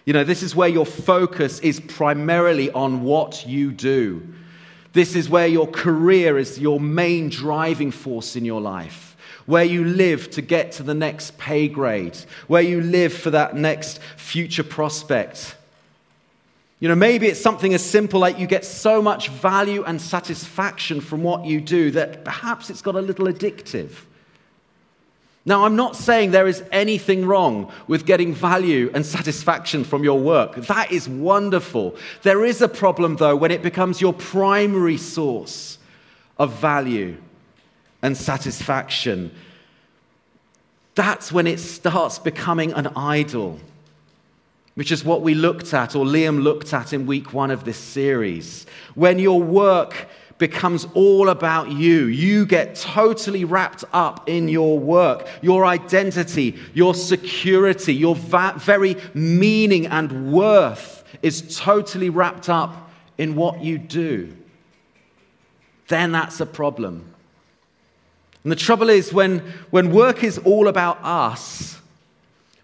You 0.06 0.14
know, 0.14 0.24
this 0.24 0.44
is 0.44 0.56
where 0.56 0.70
your 0.70 0.86
focus 0.86 1.60
is 1.62 1.80
primarily 1.80 2.70
on 2.70 3.02
what 3.02 3.48
you 3.48 3.72
do. 3.72 4.32
This 4.94 5.16
is 5.16 5.28
where 5.28 5.48
your 5.48 5.66
career 5.66 6.38
is 6.38 6.60
your 6.60 6.80
main 6.80 7.30
driving 7.30 7.90
force 7.90 8.36
in 8.36 8.46
your 8.46 8.62
life, 8.62 9.15
where 9.46 9.64
you 9.64 9.84
live 9.84 10.30
to 10.32 10.42
get 10.42 10.72
to 10.74 10.84
the 10.84 10.94
next 10.94 11.38
pay 11.38 11.68
grade, 11.68 12.18
where 12.48 12.62
you 12.62 12.82
live 12.82 13.14
for 13.14 13.30
that 13.32 13.56
next 13.56 14.00
future 14.18 14.64
prospect. 14.64 15.56
You 16.80 16.90
know, 16.90 16.96
maybe 16.96 17.28
it's 17.28 17.42
something 17.42 17.74
as 17.74 17.84
simple 17.84 18.20
like 18.20 18.38
you 18.38 18.48
get 18.48 18.66
so 18.66 19.02
much 19.02 19.30
value 19.30 19.84
and 19.84 20.02
satisfaction 20.02 21.00
from 21.00 21.24
what 21.24 21.46
you 21.46 21.62
do 21.62 21.92
that 21.92 22.26
perhaps 22.26 22.70
it's 22.70 22.82
got 22.82 22.96
a 22.96 23.02
little 23.02 23.28
addictive. 23.28 23.92
Now, 25.48 25.66
I'm 25.66 25.76
not 25.76 25.96
saying 25.96 26.32
there 26.32 26.48
is 26.48 26.64
anything 26.72 27.26
wrong 27.26 27.72
with 27.88 28.08
getting 28.08 28.34
value 28.34 28.90
and 28.96 29.06
satisfaction 29.06 29.84
from 29.84 30.04
your 30.04 30.20
work. 30.20 30.56
That 30.56 30.92
is 30.92 31.08
wonderful. 31.08 31.96
There 32.24 32.44
is 32.44 32.64
a 32.64 32.68
problem, 32.68 33.18
though, 33.18 33.36
when 33.36 33.52
it 33.52 33.62
becomes 33.62 34.02
your 34.02 34.14
primary 34.14 34.98
source 34.98 35.78
of 36.40 36.54
value 36.54 37.18
and 38.02 38.16
satisfaction. 38.16 39.32
That's 40.96 41.32
when 41.32 41.48
it 41.48 41.60
starts 41.60 42.20
becoming 42.20 42.72
an 42.74 42.88
idol, 42.96 43.60
which 44.76 44.92
is 44.92 45.04
what 45.04 45.22
we 45.22 45.34
looked 45.34 45.74
at, 45.74 45.96
or 45.96 46.06
Liam 46.06 46.42
looked 46.42 46.74
at 46.74 46.94
in 46.94 47.06
week 47.06 47.34
one 47.34 47.52
of 47.52 47.66
this 47.66 47.78
series. 47.78 48.66
When 48.94 49.20
your 49.20 49.42
work 49.42 50.08
becomes 50.38 50.86
all 50.94 51.30
about 51.30 51.72
you. 51.72 52.06
You 52.06 52.46
get 52.46 52.76
totally 52.76 53.46
wrapped 53.46 53.84
up 53.94 54.28
in 54.28 54.48
your 54.48 54.78
work, 54.78 55.28
your 55.42 55.66
identity, 55.66 56.60
your 56.74 56.94
security, 56.94 57.94
your 57.94 58.16
va- 58.16 58.56
very 58.58 58.98
meaning 59.14 59.88
and 59.88 60.34
worth 60.34 61.04
is 61.22 61.58
totally 61.58 62.10
wrapped 62.10 62.50
up 62.50 62.92
in 63.18 63.36
what 63.36 63.64
you 63.64 63.78
do. 63.78 64.36
Then 65.88 66.12
that's 66.12 66.40
a 66.42 66.46
problem. 66.46 67.15
And 68.46 68.52
the 68.52 68.56
trouble 68.56 68.92
is, 68.92 69.12
when, 69.12 69.40
when 69.72 69.92
work 69.92 70.24
is 70.24 70.38
all 70.38 70.68
about 70.68 71.00
us, 71.02 71.82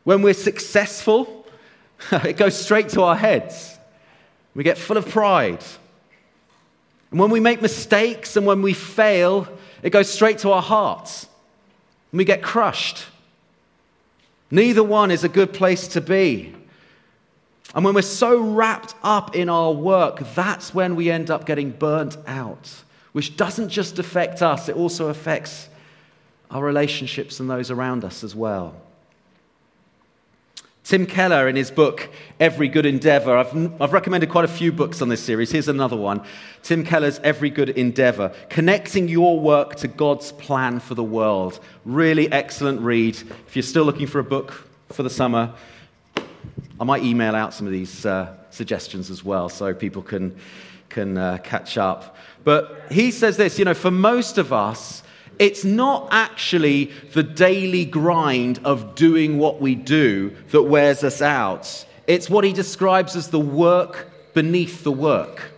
when 0.03 0.21
we're 0.21 0.35
successful, 0.35 1.47
it 2.11 2.37
goes 2.37 2.55
straight 2.55 2.89
to 2.89 3.01
our 3.01 3.15
heads. 3.15 3.79
We 4.53 4.63
get 4.63 4.77
full 4.77 4.95
of 4.95 5.09
pride. 5.09 5.63
And 7.09 7.19
when 7.19 7.31
we 7.31 7.39
make 7.39 7.63
mistakes 7.63 8.37
and 8.37 8.45
when 8.45 8.61
we 8.61 8.73
fail, 8.73 9.47
it 9.81 9.89
goes 9.89 10.07
straight 10.07 10.37
to 10.39 10.51
our 10.51 10.61
hearts 10.61 11.25
and 12.11 12.19
we 12.19 12.25
get 12.25 12.43
crushed. 12.43 13.07
Neither 14.51 14.83
one 14.83 15.09
is 15.09 15.23
a 15.23 15.29
good 15.29 15.51
place 15.51 15.87
to 15.87 16.01
be. 16.01 16.53
And 17.73 17.83
when 17.83 17.95
we're 17.95 18.03
so 18.03 18.39
wrapped 18.39 18.93
up 19.01 19.35
in 19.35 19.49
our 19.49 19.71
work, 19.71 20.19
that's 20.35 20.75
when 20.75 20.95
we 20.95 21.09
end 21.09 21.31
up 21.31 21.47
getting 21.47 21.71
burnt 21.71 22.17
out, 22.27 22.83
which 23.13 23.35
doesn't 23.35 23.69
just 23.69 23.97
affect 23.97 24.43
us, 24.43 24.69
it 24.69 24.75
also 24.75 25.07
affects 25.07 25.69
our 26.51 26.63
relationships 26.63 27.39
and 27.39 27.49
those 27.49 27.71
around 27.71 28.03
us 28.03 28.23
as 28.23 28.35
well. 28.35 28.75
Tim 30.83 31.05
Keller, 31.05 31.47
in 31.47 31.55
his 31.55 31.71
book, 31.71 32.09
Every 32.39 32.67
Good 32.67 32.85
Endeavor, 32.85 33.37
I've, 33.37 33.81
I've, 33.81 33.93
recommended 33.93 34.29
quite 34.29 34.45
a 34.45 34.49
few 34.49 34.71
books 34.71 35.01
on 35.01 35.09
this 35.09 35.23
series. 35.23 35.51
Here's 35.51 35.67
another 35.67 35.95
one 35.95 36.21
Tim 36.63 36.83
Keller's 36.83 37.19
Every 37.19 37.49
Good 37.49 37.69
Endeavor, 37.69 38.33
connecting 38.49 39.07
your 39.07 39.39
work 39.39 39.75
to 39.77 39.87
God's 39.87 40.33
plan 40.33 40.79
for 40.79 40.95
the 40.95 41.03
world. 41.03 41.59
Really 41.85 42.29
excellent 42.31 42.81
read. 42.81 43.15
If 43.47 43.55
you're 43.55 43.63
still 43.63 43.85
looking 43.85 44.07
for 44.07 44.19
a 44.19 44.23
book 44.23 44.67
for 44.89 45.03
the 45.03 45.09
summer, 45.09 45.53
I 46.79 46.83
might 46.83 47.03
email 47.03 47.35
out 47.35 47.53
some 47.53 47.67
of 47.67 47.71
these 47.71 48.05
uh, 48.05 48.35
suggestions 48.49 49.09
as 49.09 49.23
well 49.23 49.47
so 49.47 49.73
people 49.73 50.01
can, 50.01 50.35
can 50.89 51.17
uh, 51.17 51.37
catch 51.37 51.77
up. 51.77 52.17
But 52.43 52.87
he 52.91 53.11
says 53.11 53.37
this 53.37 53.57
you 53.59 53.65
know, 53.65 53.75
for 53.75 53.91
most 53.91 54.37
of 54.37 54.51
us, 54.51 55.03
it's 55.41 55.65
not 55.65 56.07
actually 56.11 56.91
the 57.13 57.23
daily 57.23 57.83
grind 57.83 58.59
of 58.63 58.93
doing 58.93 59.39
what 59.39 59.59
we 59.59 59.73
do 59.73 60.35
that 60.51 60.61
wears 60.61 61.03
us 61.03 61.19
out. 61.19 61.83
It's 62.05 62.29
what 62.29 62.43
he 62.43 62.53
describes 62.53 63.15
as 63.15 63.31
the 63.31 63.39
work 63.39 64.11
beneath 64.35 64.83
the 64.83 64.91
work. 64.91 65.51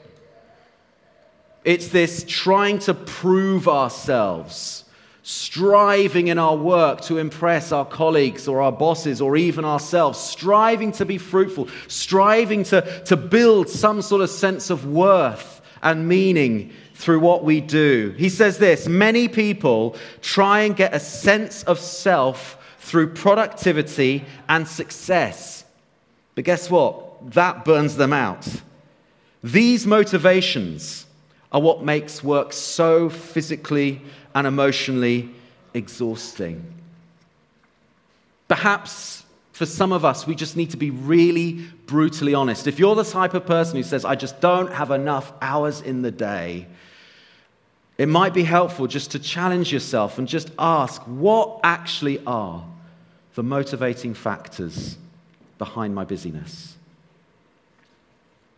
It's 1.66 1.90
this 1.90 2.24
trying 2.26 2.80
to 2.80 2.94
prove 2.94 3.68
ourselves, 3.68 4.86
striving 5.22 6.30
in 6.30 6.40
our 6.40 6.56
work 6.56 7.02
to 7.02 7.18
impress 7.18 7.74
our 7.74 7.86
colleagues 7.86 8.48
or 8.48 8.62
our 8.62 8.72
bosses 8.72 9.20
or 9.20 9.36
even 9.36 9.66
ourselves, 9.66 10.18
striving 10.18 10.94
to 10.94 11.04
be 11.06 11.18
fruitful, 11.18 11.68
striving 11.90 12.64
to, 12.64 13.04
to 13.04 13.18
build 13.18 13.68
some 13.68 14.02
sort 14.02 14.22
of 14.22 14.30
sense 14.30 14.70
of 14.70 14.86
worth 14.86 15.60
and 15.82 16.08
meaning 16.08 16.72
through 17.04 17.20
what 17.20 17.44
we 17.44 17.60
do. 17.60 18.16
He 18.18 18.30
says 18.30 18.58
this 18.60 18.88
many 18.88 19.28
people 19.28 19.98
try 20.22 20.62
and 20.62 20.74
get 20.74 20.94
a 20.94 21.00
sense 21.00 21.64
of 21.64 21.78
self 21.78 22.58
through 22.80 23.14
productivity 23.14 24.24
and 24.48 24.66
success. 24.66 25.66
But 26.36 26.46
guess 26.46 26.70
what? 26.70 27.32
That 27.34 27.66
burns 27.66 27.98
them 27.98 28.14
out. 28.14 28.48
These 29.44 29.86
motivations 29.86 31.06
are 31.52 31.62
what 31.62 31.84
makes 31.84 32.24
work 32.24 32.54
so 32.54 33.10
physically 33.10 34.02
and 34.34 34.48
emotionally 34.48 35.30
exhausting. 35.74 36.64
Perhaps 38.48 39.24
for 39.52 39.66
some 39.66 39.92
of 39.92 40.06
us, 40.06 40.26
we 40.26 40.36
just 40.36 40.56
need 40.56 40.72
to 40.72 40.78
be 40.78 40.90
really 40.90 41.68
brutally 41.86 42.34
honest. 42.34 42.66
If 42.66 42.80
you're 42.80 42.96
the 42.96 43.04
type 43.04 43.34
of 43.34 43.46
person 43.46 43.76
who 43.76 43.84
says, 43.84 44.06
I 44.06 44.16
just 44.16 44.40
don't 44.40 44.72
have 44.72 44.90
enough 44.90 45.34
hours 45.42 45.82
in 45.82 46.02
the 46.02 46.12
day, 46.12 46.68
it 47.98 48.08
might 48.08 48.34
be 48.34 48.44
helpful 48.44 48.88
just 48.88 49.12
to 49.12 49.20
challenge 49.20 49.72
yourself 49.72 50.18
and 50.18 50.28
just 50.28 50.52
ask 50.58 51.02
what 51.04 51.60
actually 51.64 52.24
are 52.26 52.66
the 53.36 53.44
motivating 53.44 54.14
factors 54.14 54.98
behind 55.58 55.94
my 55.94 56.04
busyness. 56.04 56.76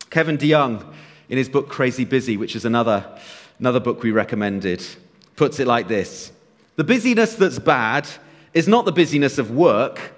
Kevin 0.09 0.37
DeYoung, 0.37 0.85
in 1.27 1.37
his 1.37 1.49
book 1.49 1.67
Crazy 1.69 2.05
Busy, 2.05 2.37
which 2.37 2.55
is 2.55 2.65
another, 2.65 3.05
another 3.59 3.79
book 3.79 4.03
we 4.03 4.11
recommended, 4.11 4.85
puts 5.35 5.59
it 5.59 5.67
like 5.67 5.87
this 5.87 6.31
The 6.77 6.83
busyness 6.83 7.35
that's 7.35 7.59
bad 7.59 8.07
is 8.53 8.67
not 8.67 8.85
the 8.85 8.91
busyness 8.91 9.37
of 9.37 9.51
work, 9.51 10.13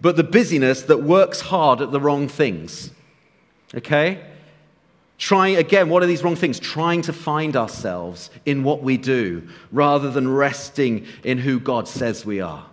but 0.00 0.16
the 0.16 0.24
busyness 0.24 0.82
that 0.82 1.02
works 1.02 1.42
hard 1.42 1.80
at 1.80 1.90
the 1.90 2.00
wrong 2.00 2.28
things. 2.28 2.90
Okay? 3.74 4.24
Trying, 5.22 5.54
again, 5.54 5.88
what 5.88 6.02
are 6.02 6.06
these 6.06 6.24
wrong 6.24 6.34
things? 6.34 6.58
Trying 6.58 7.02
to 7.02 7.12
find 7.12 7.54
ourselves 7.54 8.28
in 8.44 8.64
what 8.64 8.82
we 8.82 8.96
do 8.96 9.48
rather 9.70 10.10
than 10.10 10.28
resting 10.28 11.06
in 11.22 11.38
who 11.38 11.60
God 11.60 11.86
says 11.86 12.26
we 12.26 12.40
are. 12.40 12.66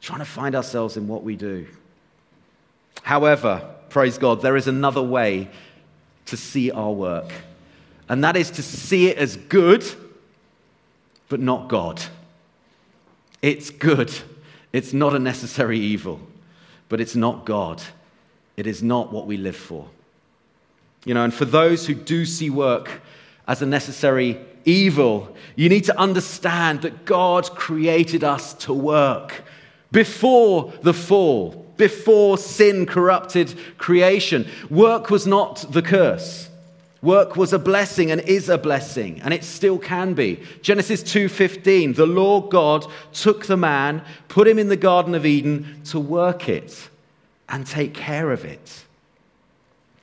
Trying 0.00 0.18
to 0.18 0.24
find 0.24 0.56
ourselves 0.56 0.96
in 0.96 1.06
what 1.06 1.22
we 1.22 1.36
do. 1.36 1.68
However, 3.02 3.72
praise 3.88 4.18
God, 4.18 4.42
there 4.42 4.56
is 4.56 4.66
another 4.66 5.00
way 5.00 5.48
to 6.26 6.36
see 6.36 6.72
our 6.72 6.90
work, 6.90 7.30
and 8.08 8.24
that 8.24 8.36
is 8.36 8.50
to 8.50 8.62
see 8.64 9.06
it 9.06 9.16
as 9.16 9.36
good, 9.36 9.84
but 11.28 11.38
not 11.38 11.68
God. 11.68 12.02
It's 13.42 13.70
good, 13.70 14.12
it's 14.72 14.92
not 14.92 15.14
a 15.14 15.20
necessary 15.20 15.78
evil, 15.78 16.18
but 16.88 17.00
it's 17.00 17.14
not 17.14 17.44
God. 17.44 17.80
It 18.56 18.66
is 18.66 18.82
not 18.82 19.12
what 19.12 19.28
we 19.28 19.36
live 19.36 19.54
for. 19.54 19.88
You 21.04 21.14
know, 21.14 21.24
and 21.24 21.32
for 21.32 21.44
those 21.44 21.86
who 21.86 21.94
do 21.94 22.24
see 22.24 22.50
work 22.50 23.00
as 23.46 23.62
a 23.62 23.66
necessary 23.66 24.38
evil, 24.64 25.34
you 25.56 25.68
need 25.68 25.84
to 25.84 25.98
understand 25.98 26.82
that 26.82 27.04
God 27.04 27.50
created 27.52 28.22
us 28.22 28.54
to 28.54 28.72
work 28.72 29.42
before 29.90 30.72
the 30.82 30.92
fall, 30.92 31.72
before 31.76 32.36
sin 32.36 32.84
corrupted 32.84 33.54
creation. 33.78 34.46
Work 34.68 35.08
was 35.08 35.26
not 35.26 35.72
the 35.72 35.82
curse. 35.82 36.48
Work 37.00 37.36
was 37.36 37.52
a 37.52 37.58
blessing 37.60 38.10
and 38.10 38.20
is 38.22 38.48
a 38.48 38.58
blessing, 38.58 39.20
and 39.22 39.32
it 39.32 39.44
still 39.44 39.78
can 39.78 40.14
be. 40.14 40.42
Genesis 40.62 41.02
2:15, 41.02 41.94
the 41.94 42.06
Lord 42.06 42.50
God 42.50 42.86
took 43.12 43.46
the 43.46 43.56
man, 43.56 44.02
put 44.26 44.48
him 44.48 44.58
in 44.58 44.68
the 44.68 44.76
garden 44.76 45.14
of 45.14 45.24
Eden 45.24 45.80
to 45.84 46.00
work 46.00 46.48
it 46.48 46.88
and 47.48 47.64
take 47.64 47.94
care 47.94 48.32
of 48.32 48.44
it. 48.44 48.84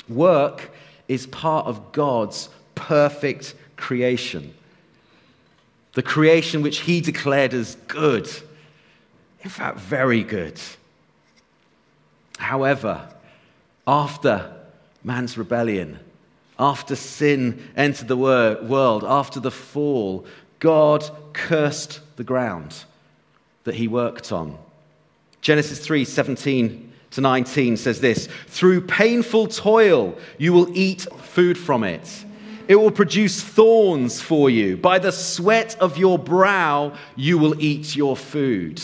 Work 0.08 0.72
is 1.08 1.28
part 1.28 1.68
of 1.68 1.92
God's 1.92 2.50
perfect 2.76 3.56
creation. 3.78 4.54
The 5.94 6.04
creation 6.04 6.62
which 6.62 6.80
he 6.80 7.02
declared 7.02 7.54
as 7.54 7.76
good, 7.88 8.30
in 9.42 9.50
fact, 9.50 9.80
very 9.80 10.24
good. 10.24 10.60
However, 12.38 13.08
after 13.88 14.52
man's 15.04 15.38
rebellion, 15.38 16.00
after 16.60 16.96
sin 16.96 17.70
entered 17.76 18.08
the 18.08 18.18
world, 18.18 19.04
after 19.04 19.40
the 19.40 19.52
fall, 19.52 20.26
God 20.60 21.10
cursed 21.34 22.02
the 22.16 22.24
ground 22.24 22.86
that 23.66 23.76
he 23.76 23.88
worked 23.88 24.32
on 24.32 24.58
Genesis 25.42 25.78
3 25.80 26.06
17 26.06 26.85
to 27.16 27.22
19 27.22 27.78
says 27.78 28.02
this 28.02 28.28
Through 28.48 28.82
painful 28.82 29.48
toil, 29.48 30.18
you 30.38 30.54
will 30.54 30.70
eat 30.78 31.08
food 31.22 31.58
from 31.58 31.84
it. 31.84 32.26
It 32.68 32.76
will 32.76 32.92
produce 32.92 33.42
thorns 33.42 34.22
for 34.22 34.50
you. 34.50 34.76
By 34.78 35.00
the 35.00 35.12
sweat 35.12 35.78
of 35.80 35.98
your 35.98 36.18
brow, 36.18 36.94
you 37.16 37.38
will 37.38 37.62
eat 37.62 37.96
your 37.96 38.18
food. 38.18 38.82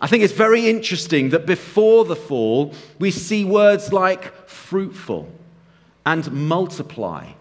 I 0.00 0.06
think 0.06 0.24
it's 0.24 0.32
very 0.32 0.68
interesting 0.68 1.30
that 1.30 1.46
before 1.46 2.04
the 2.04 2.16
fall, 2.16 2.74
we 2.98 3.10
see 3.10 3.44
words 3.44 3.92
like 3.92 4.48
fruitful 4.48 5.30
and 6.04 6.30
multiply 6.32 7.32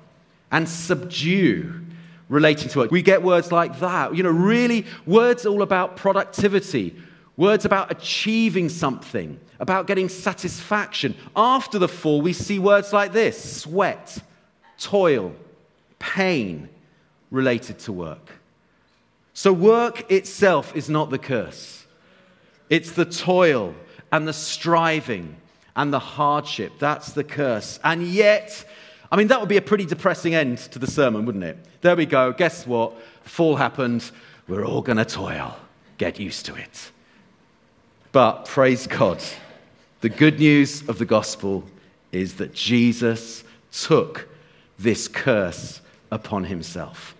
and 0.51 0.69
subdue 0.69 1.81
relating 2.27 2.69
to 2.69 2.81
it. 2.81 2.91
We 2.91 3.01
get 3.01 3.23
words 3.23 3.51
like 3.51 3.79
that. 3.79 4.15
You 4.15 4.23
know, 4.23 4.29
really, 4.29 4.85
words 5.05 5.45
all 5.45 5.61
about 5.61 5.95
productivity, 5.95 6.95
words 7.39 7.63
about 7.63 7.89
achieving 7.89 8.67
something, 8.67 9.39
about 9.61 9.87
getting 9.87 10.09
satisfaction. 10.09 11.15
After 11.37 11.79
the 11.79 11.87
fall, 11.87 12.21
we 12.21 12.33
see 12.33 12.59
words 12.59 12.91
like 12.91 13.13
this 13.13 13.61
sweat, 13.61 14.21
toil, 14.77 15.33
pain 15.99 16.67
related 17.31 17.79
to 17.79 17.93
work. 17.93 18.33
So, 19.33 19.53
work 19.53 20.11
itself 20.11 20.75
is 20.75 20.89
not 20.89 21.11
the 21.11 21.17
curse. 21.17 21.87
It's 22.69 22.91
the 22.91 23.05
toil 23.05 23.73
and 24.11 24.27
the 24.27 24.33
striving 24.33 25.37
and 25.77 25.93
the 25.93 25.99
hardship. 25.99 26.73
That's 26.77 27.13
the 27.13 27.23
curse. 27.23 27.79
And 27.85 28.03
yet, 28.03 28.65
I 29.13 29.15
mean, 29.15 29.27
that 29.27 29.39
would 29.39 29.47
be 29.47 29.55
a 29.55 29.61
pretty 29.61 29.85
depressing 29.85 30.35
end 30.35 30.57
to 30.73 30.79
the 30.79 30.87
sermon, 30.87 31.25
wouldn't 31.25 31.45
it? 31.45 31.57
There 31.79 31.95
we 31.95 32.05
go. 32.05 32.33
Guess 32.33 32.67
what? 32.67 32.97
Fall 33.23 33.55
happened. 33.55 34.11
We're 34.49 34.65
all 34.65 34.81
going 34.81 34.97
to 34.97 35.05
toil. 35.05 35.55
Get 35.97 36.19
used 36.19 36.45
to 36.47 36.55
it. 36.55 36.91
But 38.11 38.45
praise 38.45 38.87
God. 38.87 39.21
The 40.01 40.09
good 40.09 40.39
news 40.39 40.87
of 40.87 40.97
the 40.97 41.05
gospel 41.05 41.63
is 42.11 42.35
that 42.35 42.53
Jesus 42.53 43.43
took 43.71 44.27
this 44.77 45.07
curse 45.07 45.81
upon 46.11 46.45
himself. 46.45 47.15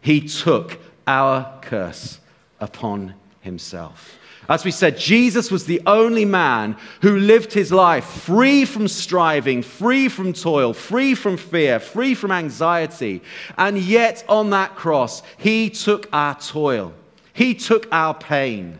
He 0.00 0.22
took 0.22 0.78
our 1.06 1.58
curse 1.60 2.20
upon 2.60 3.14
himself. 3.40 4.16
As 4.48 4.64
we 4.64 4.70
said, 4.70 4.98
Jesus 4.98 5.50
was 5.50 5.66
the 5.66 5.80
only 5.86 6.24
man 6.24 6.76
who 7.02 7.18
lived 7.18 7.52
his 7.52 7.70
life 7.70 8.04
free 8.04 8.64
from 8.64 8.88
striving, 8.88 9.62
free 9.62 10.08
from 10.08 10.32
toil, 10.32 10.72
free 10.72 11.14
from 11.14 11.36
fear, 11.36 11.78
free 11.78 12.14
from 12.14 12.32
anxiety. 12.32 13.22
And 13.56 13.78
yet 13.78 14.24
on 14.28 14.50
that 14.50 14.74
cross, 14.74 15.22
he 15.38 15.70
took 15.70 16.08
our 16.12 16.34
toil, 16.34 16.92
he 17.32 17.54
took 17.54 17.86
our 17.92 18.14
pain. 18.14 18.78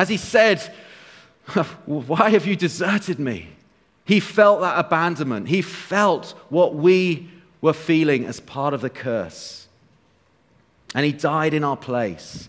As 0.00 0.08
he 0.08 0.16
said, 0.16 0.60
Why 1.84 2.30
have 2.30 2.46
you 2.46 2.56
deserted 2.56 3.18
me? 3.18 3.48
He 4.06 4.18
felt 4.18 4.62
that 4.62 4.78
abandonment. 4.78 5.48
He 5.48 5.60
felt 5.60 6.30
what 6.48 6.74
we 6.74 7.28
were 7.60 7.74
feeling 7.74 8.24
as 8.24 8.40
part 8.40 8.72
of 8.72 8.80
the 8.80 8.88
curse. 8.88 9.68
And 10.94 11.04
he 11.04 11.12
died 11.12 11.52
in 11.52 11.64
our 11.64 11.76
place 11.76 12.48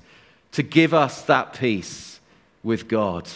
to 0.54 0.64
give 0.64 0.94
us 0.94 1.24
that 1.24 1.52
peace 1.52 2.22
with 2.64 2.88
God 2.88 3.28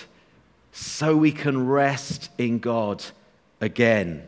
so 0.72 1.18
we 1.18 1.34
can 1.34 1.68
rest 1.68 2.30
in 2.38 2.60
God 2.60 3.04
again. 3.60 4.26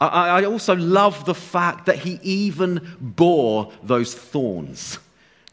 I, 0.00 0.44
also 0.44 0.76
love 0.76 1.24
the 1.24 1.34
fact 1.34 1.86
that 1.86 1.98
he 1.98 2.20
even 2.22 2.96
bore 3.00 3.72
those 3.82 4.14
thorns 4.14 5.00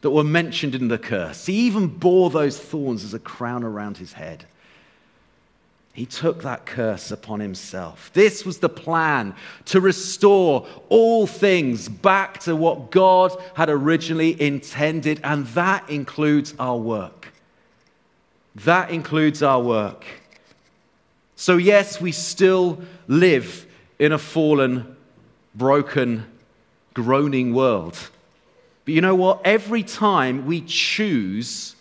that 0.00 0.10
were 0.10 0.24
mentioned 0.24 0.74
in 0.74 0.88
the 0.88 0.98
curse. 0.98 1.46
He 1.46 1.54
even 1.66 1.88
bore 1.88 2.30
those 2.30 2.58
thorns 2.58 3.04
as 3.04 3.14
a 3.14 3.18
crown 3.18 3.64
around 3.64 3.98
his 3.98 4.12
head. 4.14 4.44
He 5.92 6.06
took 6.06 6.42
that 6.42 6.64
curse 6.64 7.10
upon 7.10 7.40
himself. 7.40 8.12
This 8.12 8.46
was 8.46 8.58
the 8.58 8.68
plan 8.68 9.34
to 9.64 9.80
restore 9.80 10.64
all 10.88 11.26
things 11.26 11.88
back 11.88 12.38
to 12.40 12.54
what 12.54 12.92
God 12.92 13.32
had 13.54 13.68
originally 13.68 14.40
intended, 14.40 15.20
and 15.24 15.44
that 15.48 15.90
includes 15.90 16.54
our 16.60 16.76
work. 16.78 17.32
That 18.54 18.90
includes 18.90 19.42
our 19.42 19.60
work. 19.60 20.04
So, 21.34 21.56
yes, 21.56 22.00
we 22.00 22.12
still 22.12 22.80
live 23.08 23.66
in 23.98 24.12
a 24.12 24.18
fallen, 24.18 24.96
broken, 25.56 26.26
groaning 26.94 27.54
world. 27.54 27.98
But 28.88 28.94
you 28.94 29.02
know 29.02 29.14
what? 29.14 29.42
Every 29.44 29.82
time 29.82 30.46
we 30.46 30.62
choose, 30.62 31.76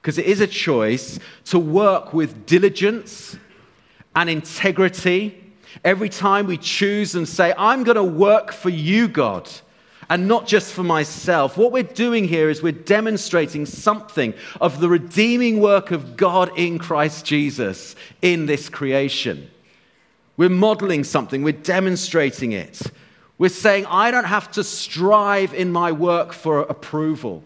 because 0.00 0.16
it 0.16 0.24
is 0.24 0.40
a 0.40 0.46
choice, 0.46 1.18
to 1.44 1.58
work 1.58 2.14
with 2.14 2.46
diligence 2.46 3.36
and 4.16 4.30
integrity. 4.30 5.44
Every 5.84 6.08
time 6.08 6.46
we 6.46 6.56
choose 6.56 7.14
and 7.14 7.28
say, 7.28 7.52
I'm 7.58 7.84
going 7.84 7.96
to 7.96 8.02
work 8.02 8.52
for 8.52 8.70
you, 8.70 9.08
God, 9.08 9.46
and 10.08 10.26
not 10.26 10.46
just 10.46 10.72
for 10.72 10.82
myself, 10.82 11.58
what 11.58 11.70
we're 11.70 11.82
doing 11.82 12.26
here 12.26 12.48
is 12.48 12.62
we're 12.62 12.72
demonstrating 12.72 13.66
something 13.66 14.32
of 14.58 14.80
the 14.80 14.88
redeeming 14.88 15.60
work 15.60 15.90
of 15.90 16.16
God 16.16 16.50
in 16.56 16.78
Christ 16.78 17.26
Jesus 17.26 17.94
in 18.22 18.46
this 18.46 18.70
creation. 18.70 19.50
We're 20.38 20.48
modeling 20.48 21.04
something, 21.04 21.42
we're 21.42 21.52
demonstrating 21.52 22.52
it. 22.52 22.90
We're 23.38 23.48
saying, 23.48 23.86
I 23.86 24.10
don't 24.10 24.24
have 24.24 24.50
to 24.52 24.64
strive 24.64 25.54
in 25.54 25.70
my 25.70 25.92
work 25.92 26.32
for 26.32 26.60
approval. 26.60 27.44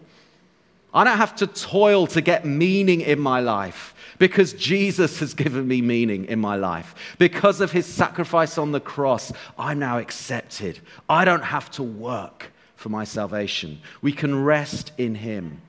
I 0.93 1.03
don't 1.03 1.17
have 1.17 1.35
to 1.37 1.47
toil 1.47 2.07
to 2.07 2.21
get 2.21 2.45
meaning 2.45 3.01
in 3.01 3.19
my 3.19 3.39
life 3.39 3.93
because 4.19 4.53
Jesus 4.53 5.19
has 5.19 5.33
given 5.33 5.67
me 5.67 5.81
meaning 5.81 6.25
in 6.25 6.39
my 6.39 6.55
life. 6.55 7.15
Because 7.17 7.61
of 7.61 7.71
his 7.71 7.85
sacrifice 7.85 8.57
on 8.57 8.71
the 8.71 8.79
cross, 8.79 9.31
I'm 9.57 9.79
now 9.79 9.97
accepted. 9.97 10.79
I 11.09 11.25
don't 11.25 11.43
have 11.43 11.69
to 11.71 11.83
work 11.83 12.51
for 12.75 12.89
my 12.89 13.03
salvation. 13.03 13.79
We 14.01 14.11
can 14.11 14.43
rest 14.43 14.91
in 14.97 15.15
him 15.15 15.61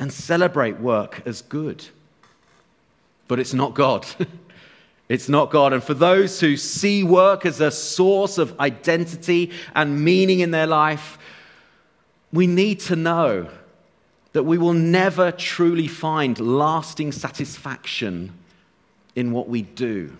and 0.00 0.12
celebrate 0.12 0.80
work 0.80 1.22
as 1.24 1.42
good. 1.42 1.84
But 3.28 3.38
it's 3.38 3.54
not 3.54 3.74
God. 3.74 4.06
It's 5.08 5.28
not 5.28 5.50
God. 5.50 5.72
And 5.72 5.82
for 5.82 5.94
those 5.94 6.40
who 6.40 6.56
see 6.56 7.04
work 7.04 7.44
as 7.44 7.60
a 7.60 7.70
source 7.70 8.38
of 8.38 8.58
identity 8.58 9.50
and 9.74 10.02
meaning 10.02 10.40
in 10.40 10.50
their 10.50 10.66
life, 10.66 11.18
we 12.32 12.46
need 12.46 12.80
to 12.80 12.96
know 12.96 13.48
that 14.32 14.44
we 14.44 14.58
will 14.58 14.72
never 14.72 15.30
truly 15.30 15.86
find 15.86 16.38
lasting 16.40 17.12
satisfaction 17.12 18.32
in 19.14 19.30
what 19.30 19.48
we 19.48 19.62
do. 19.62 20.16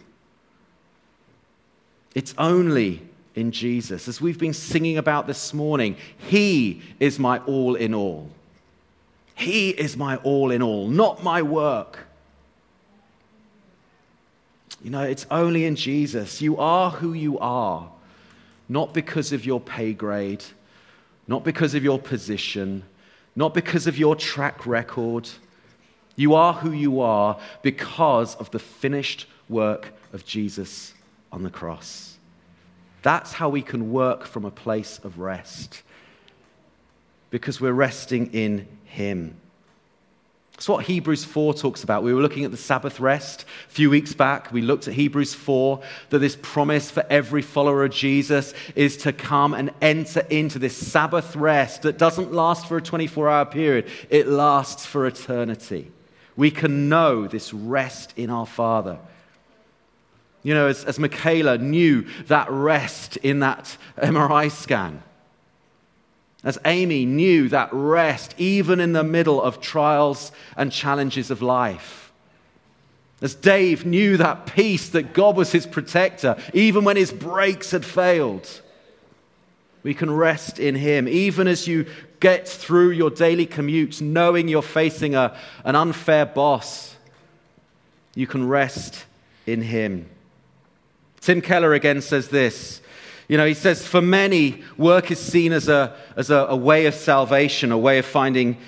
It's 2.15 2.35
only 2.39 3.03
in 3.35 3.51
Jesus. 3.51 4.07
As 4.07 4.21
we've 4.21 4.39
been 4.39 4.53
singing 4.53 4.99
about 4.99 5.27
this 5.27 5.53
morning, 5.53 5.97
He 6.17 6.83
is 7.01 7.19
my 7.19 7.39
all 7.41 7.75
in 7.75 7.93
all. 7.93 8.31
He 9.35 9.71
is 9.71 9.97
my 9.97 10.17
all 10.19 10.53
in 10.53 10.63
all, 10.63 10.87
not 10.87 11.25
my 11.25 11.43
work. 11.43 12.07
You 14.85 14.91
know, 14.91 15.03
it's 15.03 15.27
only 15.31 15.65
in 15.65 15.75
Jesus. 15.75 16.41
You 16.41 16.57
are 16.59 16.91
who 16.91 17.13
you 17.13 17.41
are, 17.41 17.91
not 18.69 18.95
because 18.95 19.33
of 19.33 19.45
your 19.45 19.61
pay 19.61 19.93
grade, 19.93 20.45
not 21.27 21.43
because 21.43 21.75
of 21.75 21.83
your 21.83 21.99
position 21.99 22.85
not 23.37 23.55
because 23.55 23.87
of 23.87 23.99
your 23.99 24.15
track 24.15 24.67
record. 24.67 25.29
You 26.17 26.35
are 26.35 26.53
who 26.53 26.71
you 26.71 27.01
are 27.01 27.39
because 27.63 28.37
of 28.37 28.51
the 28.51 28.59
finished 28.59 29.27
work 29.49 29.93
of 30.13 30.25
Jesus 30.25 30.95
on 31.33 31.43
the 31.43 31.51
cross. 31.51 32.17
That's 33.03 33.33
how 33.33 33.49
we 33.49 33.63
can 33.63 33.93
work 33.93 34.25
from 34.25 34.45
a 34.45 34.51
place 34.51 35.01
of 35.03 35.19
rest 35.19 35.83
because 37.31 37.61
we're 37.61 37.73
resting 37.73 38.33
in 38.33 38.69
Him. 38.85 39.37
That's 40.55 40.69
what 40.69 40.85
Hebrews 40.85 41.25
4 41.25 41.53
talks 41.55 41.83
about. 41.83 42.05
We 42.05 42.15
were 42.15 42.23
looking 42.23 42.45
at 42.45 42.53
the 42.53 42.57
Sabbath 42.57 43.01
rest 43.01 43.45
a 43.69 43.73
few 43.73 43.91
weeks 43.91 44.15
back. 44.15 44.53
We 44.53 44.63
looked 44.63 44.87
at 44.87 44.95
Hebrews 44.95 45.35
4 45.35 45.83
that 46.11 46.21
this 46.21 46.39
promise 46.41 46.93
for 46.93 47.05
every 47.11 47.43
follower 47.43 47.85
of 47.85 47.91
Jesus 47.91 48.55
is 48.77 48.97
to 48.99 49.13
come 49.13 49.53
and 49.53 49.73
enter 49.83 50.21
into 50.31 50.61
this 50.61 50.77
Sabbath 50.77 51.35
rest 51.35 51.83
that 51.83 51.99
doesn't 51.99 52.33
last 52.33 52.69
for 52.69 52.77
a 52.77 52.83
24 52.83 53.29
hour 53.29 53.45
period, 53.45 53.91
it 54.11 54.29
lasts 54.29 54.87
for 54.87 55.07
eternity. 55.07 55.91
We 56.37 56.53
can 56.53 56.89
know 56.89 57.27
this 57.27 57.53
rest 57.53 58.13
in 58.17 58.31
our 58.31 58.47
Father. 58.47 58.99
You 60.45 60.55
know, 60.55 60.69
as, 60.69 60.85
as 60.85 61.01
Michaela 61.01 61.59
knew 61.59 62.07
that 62.27 62.49
rest 62.49 63.17
in 63.19 63.41
that 63.41 63.77
MRI 63.99 64.53
scan 64.53 65.03
as 66.45 66.59
Amy 66.65 67.07
knew 67.07 67.49
that 67.49 67.71
rest 67.73 68.35
even 68.39 68.79
in 68.79 68.93
the 68.93 69.03
middle 69.03 69.43
of 69.43 69.61
trials 69.61 70.31
and 70.57 70.71
challenges 70.71 71.31
of 71.31 71.43
life. 71.43 72.13
As 73.23 73.35
Dave 73.35 73.87
knew 73.87 74.19
that 74.19 74.47
peace 74.47 74.91
that 74.91 75.15
God 75.15 75.37
was 75.37 75.53
his 75.53 75.67
protector, 75.67 76.37
even 76.53 76.85
when 76.85 76.97
his 76.97 77.11
brakes 77.11 77.71
had 77.71 77.85
failed. 77.85 78.61
We 79.85 79.95
can 79.95 80.11
rest 80.11 80.59
in 80.59 80.75
Him. 80.75 81.07
Even 81.07 81.47
as 81.47 81.69
you 81.69 81.87
get 82.19 82.49
through 82.49 82.91
your 82.91 83.11
daily 83.11 83.47
commutes, 83.47 84.01
knowing 84.01 84.49
you're 84.49 84.63
facing 84.63 85.15
a, 85.15 85.37
an 85.63 85.77
unfair 85.77 86.27
boss, 86.27 86.97
you 88.15 88.27
can 88.27 88.49
rest 88.49 89.05
in 89.47 89.61
Him. 89.61 90.09
Tim 91.21 91.43
Keller 91.43 91.75
again 91.75 92.01
says 92.01 92.29
this. 92.29 92.81
You 93.29 93.39
know, 93.39 93.47
he 93.47 93.55
says, 93.55 93.87
for 93.87 94.03
many, 94.03 94.63
work 94.77 95.11
is 95.11 95.19
seen 95.19 95.53
as 95.53 95.69
a, 95.69 95.97
as 96.17 96.31
a, 96.31 96.47
a 96.51 96.57
way 96.57 96.87
of 96.87 96.95
salvation, 96.95 97.73
a 97.73 97.79
way 97.79 97.99
of 97.99 98.05
finding 98.05 98.59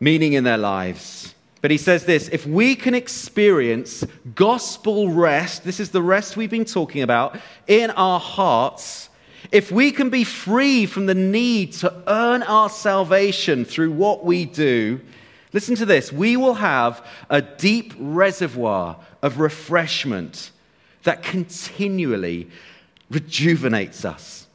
meaning 0.00 0.32
in 0.32 0.44
their 0.44 0.56
lives. 0.56 1.34
But 1.60 1.70
he 1.70 1.76
says 1.76 2.04
this 2.04 2.28
if 2.28 2.46
we 2.46 2.74
can 2.74 2.94
experience 2.94 4.04
gospel 4.34 5.10
rest, 5.10 5.64
this 5.64 5.80
is 5.80 5.90
the 5.90 6.02
rest 6.02 6.36
we've 6.36 6.50
been 6.50 6.64
talking 6.64 7.02
about, 7.02 7.38
in 7.66 7.90
our 7.90 8.20
hearts, 8.20 9.08
if 9.52 9.70
we 9.70 9.92
can 9.92 10.10
be 10.10 10.24
free 10.24 10.86
from 10.86 11.06
the 11.06 11.14
need 11.14 11.72
to 11.74 11.92
earn 12.06 12.42
our 12.44 12.68
salvation 12.68 13.64
through 13.64 13.92
what 13.92 14.24
we 14.24 14.44
do, 14.44 15.00
listen 15.52 15.74
to 15.76 15.86
this 15.86 16.12
we 16.12 16.36
will 16.36 16.54
have 16.54 17.04
a 17.30 17.42
deep 17.42 17.94
reservoir 17.98 18.96
of 19.22 19.40
refreshment 19.40 20.50
that 21.04 21.22
continually 21.22 22.48
rejuvenates 23.10 24.04
us, 24.04 24.46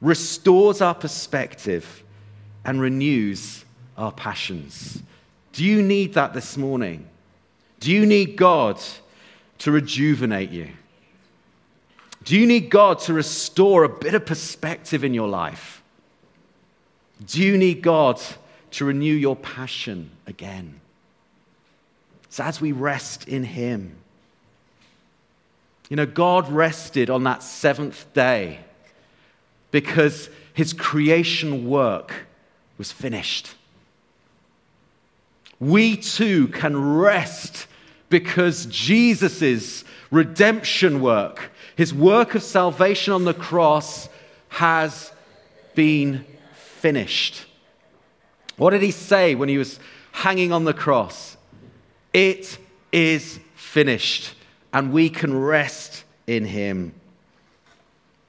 restores 0.00 0.80
our 0.80 0.94
perspective, 0.94 2.02
and 2.64 2.80
renews 2.80 3.64
our 3.96 4.12
passions. 4.12 5.02
Do 5.52 5.64
you 5.64 5.82
need 5.82 6.14
that 6.14 6.34
this 6.34 6.56
morning? 6.56 7.08
Do 7.80 7.92
you 7.92 8.06
need 8.06 8.36
God 8.36 8.80
to 9.58 9.70
rejuvenate 9.70 10.50
you? 10.50 10.68
Do 12.24 12.36
you 12.36 12.46
need 12.46 12.70
God 12.70 12.98
to 13.00 13.12
restore 13.12 13.84
a 13.84 13.88
bit 13.88 14.14
of 14.14 14.26
perspective 14.26 15.04
in 15.04 15.14
your 15.14 15.28
life? 15.28 15.82
Do 17.24 17.42
you 17.42 17.56
need 17.56 17.82
God 17.82 18.20
to 18.72 18.84
renew 18.84 19.14
your 19.14 19.36
passion 19.36 20.10
again? 20.26 20.80
So, 22.28 22.44
as 22.44 22.60
we 22.60 22.72
rest 22.72 23.26
in 23.26 23.44
Him. 23.44 23.96
You 25.88 25.96
know, 25.96 26.06
God 26.06 26.50
rested 26.50 27.10
on 27.10 27.24
that 27.24 27.42
seventh 27.42 28.12
day 28.12 28.60
because 29.70 30.28
His 30.52 30.72
creation 30.72 31.68
work 31.68 32.26
was 32.76 32.92
finished. 32.92 33.54
We 35.60 35.96
too 35.96 36.48
can 36.48 36.96
rest 36.96 37.66
because 38.08 38.66
Jesus' 38.66 39.84
redemption 40.10 41.00
work, 41.00 41.50
his 41.76 41.92
work 41.92 42.34
of 42.34 42.42
salvation 42.42 43.12
on 43.12 43.24
the 43.24 43.34
cross, 43.34 44.08
has 44.48 45.12
been 45.74 46.24
finished. 46.54 47.44
What 48.56 48.70
did 48.70 48.82
he 48.82 48.90
say 48.90 49.34
when 49.34 49.48
he 49.48 49.58
was 49.58 49.78
hanging 50.12 50.52
on 50.52 50.64
the 50.64 50.72
cross? 50.72 51.36
It 52.12 52.58
is 52.90 53.38
finished, 53.54 54.34
and 54.72 54.92
we 54.92 55.10
can 55.10 55.38
rest 55.38 56.04
in 56.26 56.44
him. 56.44 56.92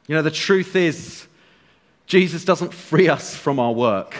You 0.08 0.15
know, 0.15 0.21
the 0.21 0.32
truth 0.32 0.75
is, 0.75 1.28
Jesus 2.08 2.43
doesn't 2.43 2.73
free 2.73 3.08
us 3.08 3.36
from 3.36 3.60
our 3.60 3.71
work. 3.71 4.15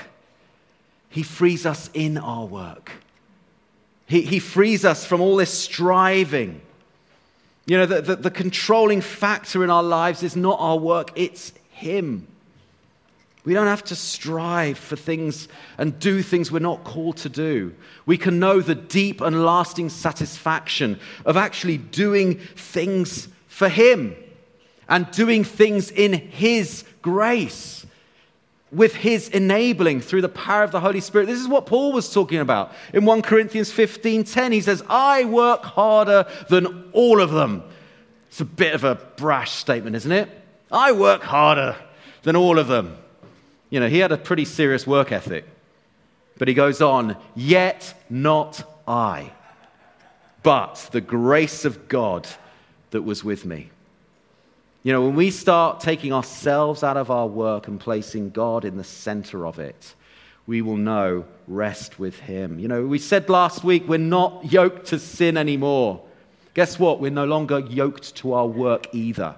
He 1.10 1.24
frees 1.24 1.66
us 1.66 1.90
in 1.94 2.18
our 2.18 2.46
work. 2.46 2.92
He, 4.06 4.22
he 4.22 4.40
frees 4.40 4.86
us 4.86 5.06
from 5.06 5.22
all 5.22 5.36
this 5.36 5.52
striving. 5.52 6.62
You 7.66 7.78
know, 7.78 7.86
the, 7.86 8.02
the, 8.02 8.16
the 8.16 8.32
controlling 8.32 9.02
factor 9.02 9.64
in 9.64 9.70
our 9.70 9.84
lives 9.84 10.24
is 10.24 10.36
not 10.36 10.58
our 10.60 10.78
work, 10.78 11.12
it's 11.16 11.54
Him. 11.70 12.28
We 13.50 13.56
don't 13.56 13.66
have 13.66 13.86
to 13.86 13.96
strive 13.96 14.78
for 14.78 14.96
things 14.96 15.48
and 15.80 15.98
do 15.98 16.22
things 16.22 16.52
we're 16.52 16.60
not 16.60 16.84
called 16.84 17.18
to 17.18 17.30
do. 17.30 17.74
We 18.06 18.16
can 18.16 18.38
know 18.38 18.62
the 18.62 18.76
deep 18.76 19.22
and 19.22 19.44
lasting 19.44 19.90
satisfaction 19.90 21.00
of 21.26 21.36
actually 21.36 21.80
doing 21.80 22.36
things 22.56 23.28
for 23.48 23.68
Him 23.68 24.16
and 24.88 25.10
doing 25.10 25.44
things 25.44 25.90
in 25.90 26.14
His 26.14 26.84
grace 27.02 27.88
with 28.72 28.94
his 28.94 29.30
enabling 29.30 30.02
through 30.02 30.22
the 30.22 30.30
power 30.30 30.62
of 30.62 30.70
the 30.70 30.82
Holy 30.82 31.02
Spirit. 31.02 31.26
This 31.26 31.40
is 31.40 31.48
what 31.48 31.66
Paul 31.66 31.92
was 31.92 32.14
talking 32.14 32.38
about. 32.38 32.72
In 32.94 33.04
1 33.04 33.24
Corinthians 33.24 33.72
15:10, 33.72 34.52
he 34.52 34.62
says, 34.62 34.84
"I 34.88 35.24
work 35.24 35.64
harder 35.64 36.28
than 36.50 36.84
all 36.92 37.20
of 37.20 37.32
them." 37.32 37.64
It's 38.28 38.42
a 38.42 38.46
bit 38.46 38.76
of 38.76 38.84
a 38.84 38.94
brash 39.18 39.54
statement, 39.54 39.96
isn't 39.96 40.12
it? 40.12 40.30
I 40.72 40.92
work 40.92 41.24
harder 41.24 41.78
than 42.22 42.36
all 42.36 42.60
of 42.60 42.68
them. 42.68 42.98
You 43.70 43.80
know, 43.80 43.88
he 43.88 44.00
had 44.00 44.12
a 44.12 44.18
pretty 44.18 44.46
serious 44.46 44.88
work 44.88 45.12
ethic. 45.12 45.46
But 46.38 46.48
he 46.48 46.54
goes 46.54 46.82
on, 46.82 47.18
"Yet 47.36 47.94
not 48.10 48.64
I, 48.88 49.34
but 50.42 50.90
the 50.92 51.02
grace 51.02 51.66
of 51.66 51.88
God 51.88 52.28
that 52.92 53.02
was 53.02 53.24
with 53.24 53.46
me." 53.46 53.72
You 54.82 54.94
know, 54.94 55.02
when 55.02 55.16
we 55.16 55.30
start 55.30 55.82
taking 55.82 56.14
ourselves 56.14 56.84
out 56.84 56.96
of 56.96 57.12
our 57.12 57.28
work 57.28 57.68
and 57.68 57.78
placing 57.78 58.30
God 58.30 58.64
in 58.64 58.78
the 58.78 58.84
center 58.86 59.46
of 59.46 59.60
it, 59.60 59.94
we 60.48 60.62
will 60.62 60.78
know 60.78 61.26
rest 61.48 62.00
with 62.00 62.22
Him. 62.22 62.58
You 62.58 62.70
know, 62.70 62.86
we 62.86 62.98
said 62.98 63.30
last 63.30 63.64
week 63.64 63.84
we're 63.88 63.98
not 63.98 64.52
yoked 64.52 64.88
to 64.88 64.98
sin 64.98 65.36
anymore. 65.36 66.02
Guess 66.54 66.80
what? 66.80 67.02
We're 67.02 67.12
no 67.12 67.26
longer 67.26 67.60
yoked 67.60 68.16
to 68.16 68.34
our 68.34 68.48
work 68.48 68.88
either. 68.94 69.36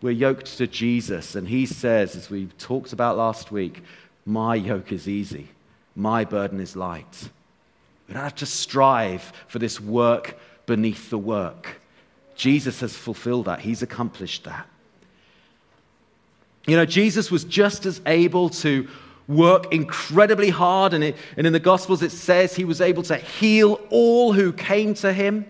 We're 0.00 0.10
yoked 0.10 0.58
to 0.58 0.66
Jesus, 0.66 1.34
and 1.34 1.48
He 1.48 1.66
says, 1.66 2.14
as 2.14 2.30
we 2.30 2.46
talked 2.58 2.92
about 2.92 3.16
last 3.16 3.50
week, 3.50 3.82
My 4.24 4.54
yoke 4.54 4.92
is 4.92 5.08
easy, 5.08 5.48
my 5.96 6.24
burden 6.24 6.60
is 6.60 6.76
light. 6.76 7.30
We 8.06 8.14
don't 8.14 8.22
have 8.22 8.34
to 8.36 8.46
strive 8.46 9.32
for 9.48 9.58
this 9.58 9.80
work 9.80 10.38
beneath 10.66 11.10
the 11.10 11.18
work. 11.18 11.80
Jesus 12.36 12.80
has 12.80 12.96
fulfilled 12.96 13.46
that, 13.46 13.60
He's 13.60 13.82
accomplished 13.82 14.44
that. 14.44 14.66
You 16.66 16.76
know, 16.76 16.84
Jesus 16.84 17.30
was 17.30 17.44
just 17.44 17.86
as 17.86 18.00
able 18.04 18.50
to 18.50 18.86
work 19.26 19.72
incredibly 19.72 20.50
hard, 20.50 20.94
and, 20.94 21.04
it, 21.04 21.16
and 21.36 21.46
in 21.46 21.52
the 21.52 21.60
Gospels 21.60 22.02
it 22.02 22.10
says 22.10 22.56
he 22.56 22.64
was 22.64 22.80
able 22.80 23.02
to 23.04 23.16
heal 23.16 23.80
all 23.90 24.32
who 24.32 24.52
came 24.52 24.94
to 24.94 25.12
him. 25.12 25.46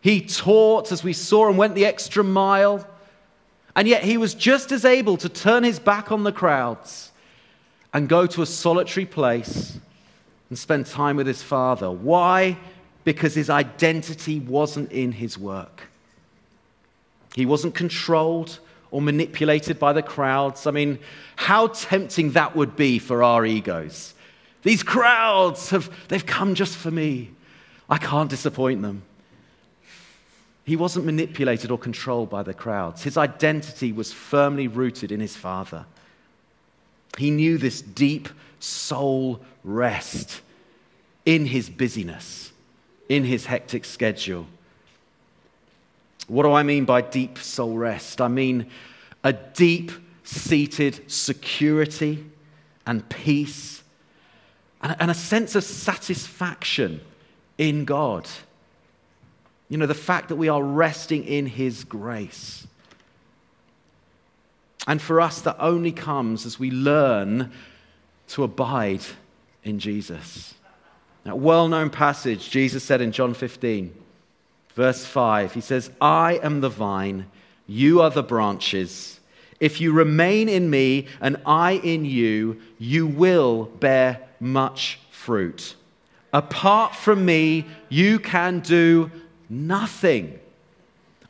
He 0.00 0.20
taught, 0.20 0.92
as 0.92 1.02
we 1.02 1.14
saw, 1.14 1.48
and 1.48 1.56
went 1.56 1.74
the 1.74 1.86
extra 1.86 2.22
mile. 2.22 2.86
And 3.76 3.88
yet 3.88 4.04
he 4.04 4.16
was 4.16 4.34
just 4.34 4.72
as 4.72 4.84
able 4.84 5.16
to 5.16 5.28
turn 5.28 5.64
his 5.64 5.78
back 5.78 6.12
on 6.12 6.22
the 6.24 6.32
crowds 6.32 7.10
and 7.92 8.08
go 8.08 8.26
to 8.26 8.42
a 8.42 8.46
solitary 8.46 9.06
place 9.06 9.78
and 10.48 10.58
spend 10.58 10.86
time 10.86 11.16
with 11.16 11.26
his 11.26 11.42
Father. 11.42 11.90
Why? 11.90 12.56
because 13.04 13.34
his 13.34 13.50
identity 13.50 14.40
wasn't 14.40 14.90
in 14.90 15.12
his 15.12 15.38
work. 15.38 15.84
He 17.34 17.46
wasn't 17.46 17.74
controlled 17.74 18.58
or 18.90 19.02
manipulated 19.02 19.78
by 19.78 19.92
the 19.92 20.02
crowds. 20.02 20.66
I 20.66 20.70
mean, 20.70 20.98
how 21.36 21.68
tempting 21.68 22.32
that 22.32 22.56
would 22.56 22.76
be 22.76 22.98
for 22.98 23.22
our 23.22 23.44
egos. 23.44 24.14
These 24.62 24.82
crowds 24.82 25.70
have 25.70 25.90
they've 26.08 26.24
come 26.24 26.54
just 26.54 26.76
for 26.76 26.90
me. 26.90 27.30
I 27.90 27.98
can't 27.98 28.30
disappoint 28.30 28.80
them. 28.82 29.02
He 30.64 30.76
wasn't 30.76 31.04
manipulated 31.04 31.70
or 31.70 31.78
controlled 31.78 32.30
by 32.30 32.42
the 32.42 32.54
crowds. 32.54 33.02
His 33.02 33.16
identity 33.16 33.92
was 33.92 34.12
firmly 34.12 34.66
rooted 34.66 35.12
in 35.12 35.20
his 35.20 35.36
Father. 35.36 35.84
He 37.18 37.30
knew 37.30 37.58
this 37.58 37.82
deep 37.82 38.28
soul 38.58 39.40
rest 39.62 40.40
in 41.26 41.46
his 41.46 41.68
busyness 41.68 42.52
in 43.08 43.24
his 43.24 43.46
hectic 43.46 43.84
schedule. 43.84 44.46
What 46.26 46.44
do 46.44 46.52
I 46.52 46.62
mean 46.62 46.84
by 46.84 47.02
deep 47.02 47.38
soul 47.38 47.76
rest? 47.76 48.20
I 48.20 48.28
mean 48.28 48.70
a 49.22 49.32
deep 49.32 49.92
seated 50.22 51.10
security 51.10 52.24
and 52.86 53.06
peace 53.08 53.82
and, 54.80 55.10
a 55.10 55.14
sense 55.14 55.54
of 55.54 55.64
satisfaction 55.64 57.00
in 57.56 57.84
God. 57.84 58.28
You 59.68 59.78
know, 59.78 59.86
the 59.86 59.94
fact 59.94 60.28
that 60.28 60.36
we 60.36 60.48
are 60.48 60.62
resting 60.62 61.24
in 61.24 61.46
His 61.46 61.84
grace. 61.84 62.66
And 64.86 65.00
for 65.00 65.20
us, 65.20 65.40
that 65.42 65.56
only 65.58 65.92
comes 65.92 66.44
as 66.44 66.58
we 66.58 66.70
learn 66.70 67.50
to 68.28 68.44
abide 68.44 69.02
in 69.62 69.78
Jesus. 69.78 70.54
That 71.24 71.38
well 71.38 71.68
known 71.68 71.90
passage, 71.90 72.50
Jesus 72.50 72.84
said 72.84 73.00
in 73.00 73.12
John 73.12 73.32
15, 73.32 73.94
verse 74.74 75.06
5, 75.06 75.54
He 75.54 75.60
says, 75.60 75.90
I 76.00 76.38
am 76.42 76.60
the 76.60 76.68
vine, 76.68 77.26
you 77.66 78.02
are 78.02 78.10
the 78.10 78.22
branches. 78.22 79.20
If 79.60 79.80
you 79.80 79.92
remain 79.92 80.48
in 80.48 80.68
me 80.68 81.06
and 81.20 81.38
I 81.46 81.72
in 81.72 82.04
you, 82.04 82.60
you 82.78 83.06
will 83.06 83.64
bear 83.64 84.20
much 84.40 84.98
fruit. 85.10 85.74
Apart 86.34 86.94
from 86.94 87.24
me, 87.24 87.64
you 87.88 88.18
can 88.18 88.60
do 88.60 89.10
nothing. 89.54 90.38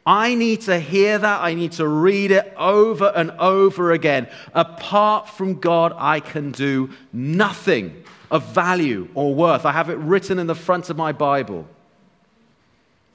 I 0.06 0.34
need 0.34 0.62
to 0.62 0.78
hear 0.78 1.18
that. 1.18 1.40
I 1.40 1.54
need 1.54 1.72
to 1.72 1.88
read 1.88 2.30
it 2.30 2.52
over 2.56 3.12
and 3.14 3.30
over 3.32 3.92
again. 3.92 4.28
Apart 4.52 5.28
from 5.30 5.60
God, 5.60 5.94
I 5.96 6.20
can 6.20 6.52
do 6.52 6.90
nothing 7.12 8.04
of 8.30 8.44
value 8.46 9.08
or 9.14 9.34
worth. 9.34 9.64
I 9.64 9.72
have 9.72 9.88
it 9.88 9.98
written 9.98 10.38
in 10.38 10.46
the 10.46 10.54
front 10.54 10.90
of 10.90 10.96
my 10.96 11.12
Bible. 11.12 11.66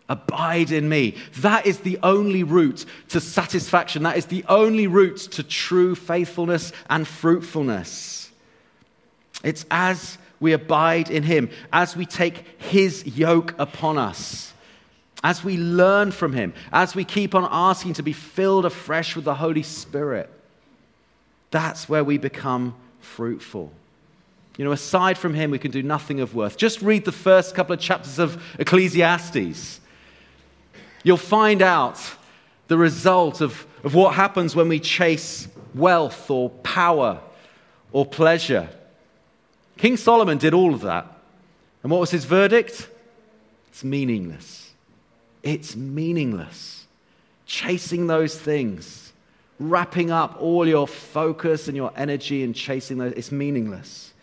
Abide 0.07 0.71
in 0.71 0.89
me. 0.89 1.15
That 1.37 1.67
is 1.67 1.81
the 1.81 1.99
only 2.01 2.41
route 2.43 2.85
to 3.09 3.19
satisfaction. 3.19 4.01
That 4.03 4.17
is 4.17 4.25
the 4.25 4.43
only 4.49 4.87
route 4.87 5.17
to 5.33 5.43
true 5.43 5.93
faithfulness 5.93 6.71
and 6.89 7.07
fruitfulness. 7.07 8.31
It's 9.43 9.65
as 9.69 10.17
we 10.39 10.53
abide 10.53 11.11
in 11.11 11.23
Him, 11.23 11.51
as 11.71 11.95
we 11.95 12.07
take 12.07 12.43
His 12.57 13.05
yoke 13.05 13.53
upon 13.59 13.99
us, 13.99 14.53
as 15.23 15.43
we 15.43 15.57
learn 15.57 16.11
from 16.11 16.33
Him, 16.33 16.53
as 16.71 16.95
we 16.95 17.03
keep 17.03 17.35
on 17.35 17.47
asking 17.51 17.93
to 17.93 18.03
be 18.03 18.13
filled 18.13 18.65
afresh 18.65 19.15
with 19.15 19.25
the 19.25 19.35
Holy 19.35 19.63
Spirit. 19.63 20.29
That's 21.51 21.89
where 21.89 22.03
we 22.03 22.17
become 22.17 22.75
fruitful. 22.99 23.71
You 24.57 24.65
know, 24.65 24.71
aside 24.71 25.17
from 25.17 25.33
Him, 25.33 25.51
we 25.51 25.59
can 25.59 25.71
do 25.71 25.83
nothing 25.83 26.19
of 26.19 26.35
worth. 26.35 26.57
Just 26.57 26.81
read 26.81 27.05
the 27.05 27.11
first 27.11 27.55
couple 27.55 27.73
of 27.73 27.79
chapters 27.79 28.19
of 28.19 28.43
Ecclesiastes. 28.59 29.79
You'll 31.03 31.17
find 31.17 31.61
out 31.61 31.99
the 32.67 32.77
result 32.77 33.41
of, 33.41 33.65
of 33.83 33.95
what 33.95 34.15
happens 34.15 34.55
when 34.55 34.69
we 34.69 34.79
chase 34.79 35.47
wealth 35.73 36.29
or 36.29 36.49
power 36.49 37.19
or 37.91 38.05
pleasure. 38.05 38.69
King 39.77 39.97
Solomon 39.97 40.37
did 40.37 40.53
all 40.53 40.73
of 40.73 40.81
that. 40.81 41.07
And 41.83 41.91
what 41.91 42.01
was 42.01 42.11
his 42.11 42.25
verdict? 42.25 42.89
It's 43.69 43.83
meaningless. 43.83 44.68
It's 45.43 45.75
meaningless. 45.75 46.85
Chasing 47.45 48.07
those 48.07 48.37
things, 48.37 49.11
wrapping 49.59 50.11
up 50.11 50.39
all 50.39 50.67
your 50.67 50.87
focus 50.87 51.67
and 51.67 51.75
your 51.75 51.91
energy 51.95 52.43
in 52.43 52.53
chasing 52.53 52.97
those, 52.97 53.13
it's 53.13 53.31
meaningless. 53.31 54.13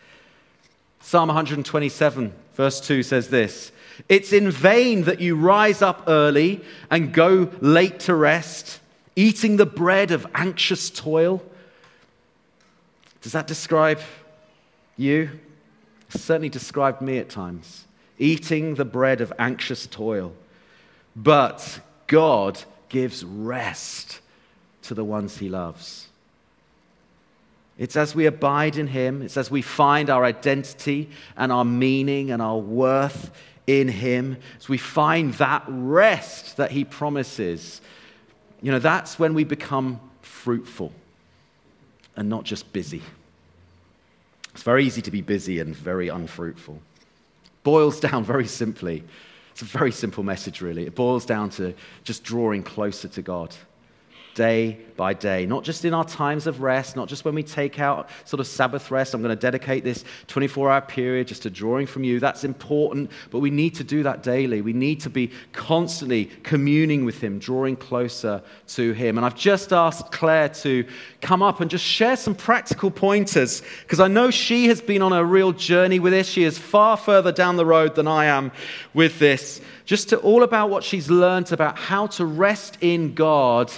Psalm 1.00 1.28
127, 1.28 2.32
verse 2.54 2.80
2 2.80 3.02
says 3.02 3.28
this 3.28 3.72
it's 4.08 4.32
in 4.32 4.50
vain 4.50 5.02
that 5.02 5.20
you 5.20 5.36
rise 5.36 5.82
up 5.82 6.04
early 6.06 6.62
and 6.90 7.12
go 7.12 7.50
late 7.60 8.00
to 8.00 8.14
rest, 8.14 8.80
eating 9.14 9.56
the 9.56 9.66
bread 9.66 10.10
of 10.10 10.26
anxious 10.34 10.90
toil. 10.90 11.42
Does 13.22 13.32
that 13.32 13.46
describe 13.46 14.00
you? 14.96 15.30
It 16.14 16.20
certainly 16.20 16.48
described 16.48 17.00
me 17.00 17.18
at 17.18 17.28
times. 17.28 17.86
Eating 18.18 18.74
the 18.74 18.84
bread 18.84 19.20
of 19.20 19.32
anxious 19.38 19.86
toil. 19.86 20.32
But 21.16 21.80
God 22.06 22.62
gives 22.88 23.24
rest 23.24 24.20
to 24.82 24.94
the 24.94 25.04
ones 25.04 25.38
he 25.38 25.48
loves. 25.48 26.06
It's 27.78 27.96
as 27.96 28.14
we 28.14 28.26
abide 28.26 28.76
in 28.76 28.86
him, 28.86 29.22
it's 29.22 29.36
as 29.36 29.50
we 29.50 29.62
find 29.62 30.08
our 30.08 30.24
identity 30.24 31.10
and 31.36 31.50
our 31.50 31.64
meaning 31.64 32.30
and 32.30 32.40
our 32.40 32.58
worth 32.58 33.30
in 33.66 33.88
Him, 33.88 34.36
as 34.58 34.68
we 34.68 34.78
find 34.78 35.34
that 35.34 35.64
rest 35.66 36.56
that 36.56 36.70
He 36.70 36.84
promises, 36.84 37.80
you 38.62 38.70
know, 38.70 38.78
that's 38.78 39.18
when 39.18 39.34
we 39.34 39.44
become 39.44 40.00
fruitful 40.22 40.92
and 42.16 42.28
not 42.28 42.44
just 42.44 42.72
busy. 42.72 43.02
It's 44.52 44.62
very 44.62 44.84
easy 44.84 45.02
to 45.02 45.10
be 45.10 45.20
busy 45.20 45.60
and 45.60 45.74
very 45.74 46.08
unfruitful. 46.08 46.80
Boils 47.62 48.00
down 48.08 48.24
very 48.24 48.46
simply. 48.46 49.04
It's 49.56 49.62
a 49.62 49.78
very 49.78 49.90
simple 49.90 50.22
message, 50.22 50.60
really. 50.60 50.84
It 50.84 50.94
boils 50.94 51.24
down 51.24 51.48
to 51.52 51.72
just 52.04 52.22
drawing 52.22 52.62
closer 52.62 53.08
to 53.08 53.22
God 53.22 53.56
day 54.36 54.78
by 54.96 55.14
day, 55.14 55.46
not 55.46 55.64
just 55.64 55.84
in 55.84 55.92
our 55.92 56.04
times 56.04 56.46
of 56.46 56.60
rest, 56.60 56.94
not 56.94 57.08
just 57.08 57.24
when 57.24 57.34
we 57.34 57.42
take 57.42 57.80
out 57.80 58.08
sort 58.24 58.38
of 58.38 58.46
Sabbath 58.46 58.90
rest. 58.90 59.14
I'm 59.14 59.22
going 59.22 59.34
to 59.34 59.40
dedicate 59.40 59.82
this 59.82 60.04
24 60.28 60.70
hour 60.70 60.80
period 60.80 61.26
just 61.26 61.42
to 61.42 61.50
drawing 61.50 61.86
from 61.86 62.04
you. 62.04 62.20
That's 62.20 62.44
important, 62.44 63.10
but 63.30 63.40
we 63.40 63.50
need 63.50 63.74
to 63.76 63.84
do 63.84 64.02
that 64.04 64.22
daily. 64.22 64.60
We 64.60 64.72
need 64.72 65.00
to 65.00 65.10
be 65.10 65.32
constantly 65.52 66.26
communing 66.44 67.04
with 67.04 67.20
Him, 67.20 67.38
drawing 67.38 67.76
closer 67.76 68.42
to 68.68 68.92
Him. 68.92 69.16
And 69.16 69.26
I've 69.26 69.34
just 69.34 69.72
asked 69.72 70.12
Claire 70.12 70.50
to 70.50 70.86
come 71.20 71.42
up 71.42 71.60
and 71.60 71.70
just 71.70 71.84
share 71.84 72.16
some 72.16 72.34
practical 72.34 72.90
pointers 72.90 73.62
because 73.82 74.00
I 74.00 74.08
know 74.08 74.30
she 74.30 74.68
has 74.68 74.80
been 74.80 75.02
on 75.02 75.12
a 75.12 75.24
real 75.24 75.52
journey 75.52 75.98
with 75.98 76.12
this. 76.12 76.28
She 76.28 76.44
is 76.44 76.58
far 76.58 76.96
further 76.96 77.32
down 77.32 77.56
the 77.56 77.66
road 77.66 77.94
than 77.94 78.06
I 78.06 78.26
am 78.26 78.52
with 78.92 79.18
this. 79.18 79.60
Just 79.86 80.10
to 80.10 80.18
all 80.18 80.42
about 80.42 80.68
what 80.68 80.84
she's 80.84 81.08
learned 81.10 81.52
about 81.52 81.78
how 81.78 82.08
to 82.08 82.26
rest 82.26 82.78
in 82.80 83.14
God 83.14 83.72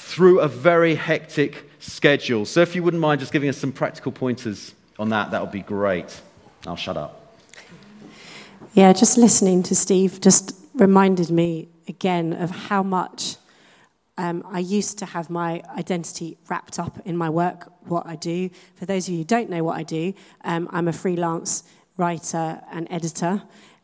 through 0.00 0.40
a 0.40 0.48
very 0.48 0.94
hectic 0.94 1.70
schedule. 1.78 2.44
So, 2.44 2.60
if 2.60 2.74
you 2.74 2.82
wouldn't 2.82 3.00
mind 3.00 3.20
just 3.20 3.32
giving 3.32 3.48
us 3.48 3.56
some 3.56 3.72
practical 3.72 4.12
pointers 4.12 4.74
on 4.98 5.10
that, 5.10 5.30
that 5.30 5.40
would 5.40 5.52
be 5.52 5.62
great. 5.62 6.20
I'll 6.66 6.76
shut 6.76 6.96
up. 6.96 7.36
Yeah, 8.74 8.92
just 8.92 9.16
listening 9.16 9.62
to 9.64 9.74
Steve 9.74 10.20
just 10.20 10.54
reminded 10.74 11.30
me 11.30 11.68
again 11.88 12.32
of 12.32 12.50
how 12.50 12.82
much 12.82 13.36
um, 14.16 14.44
I 14.46 14.58
used 14.58 14.98
to 14.98 15.06
have 15.06 15.30
my 15.30 15.62
identity 15.76 16.36
wrapped 16.48 16.78
up 16.78 17.00
in 17.06 17.16
my 17.16 17.30
work, 17.30 17.72
what 17.84 18.06
I 18.06 18.16
do. 18.16 18.50
For 18.74 18.84
those 18.84 19.08
of 19.08 19.12
you 19.12 19.18
who 19.18 19.24
don't 19.24 19.48
know 19.48 19.64
what 19.64 19.78
I 19.78 19.82
do, 19.82 20.12
um, 20.44 20.68
I'm 20.70 20.88
a 20.88 20.92
freelance 20.92 21.64
writer 21.96 22.60
and 22.70 22.86
editor, 22.90 23.42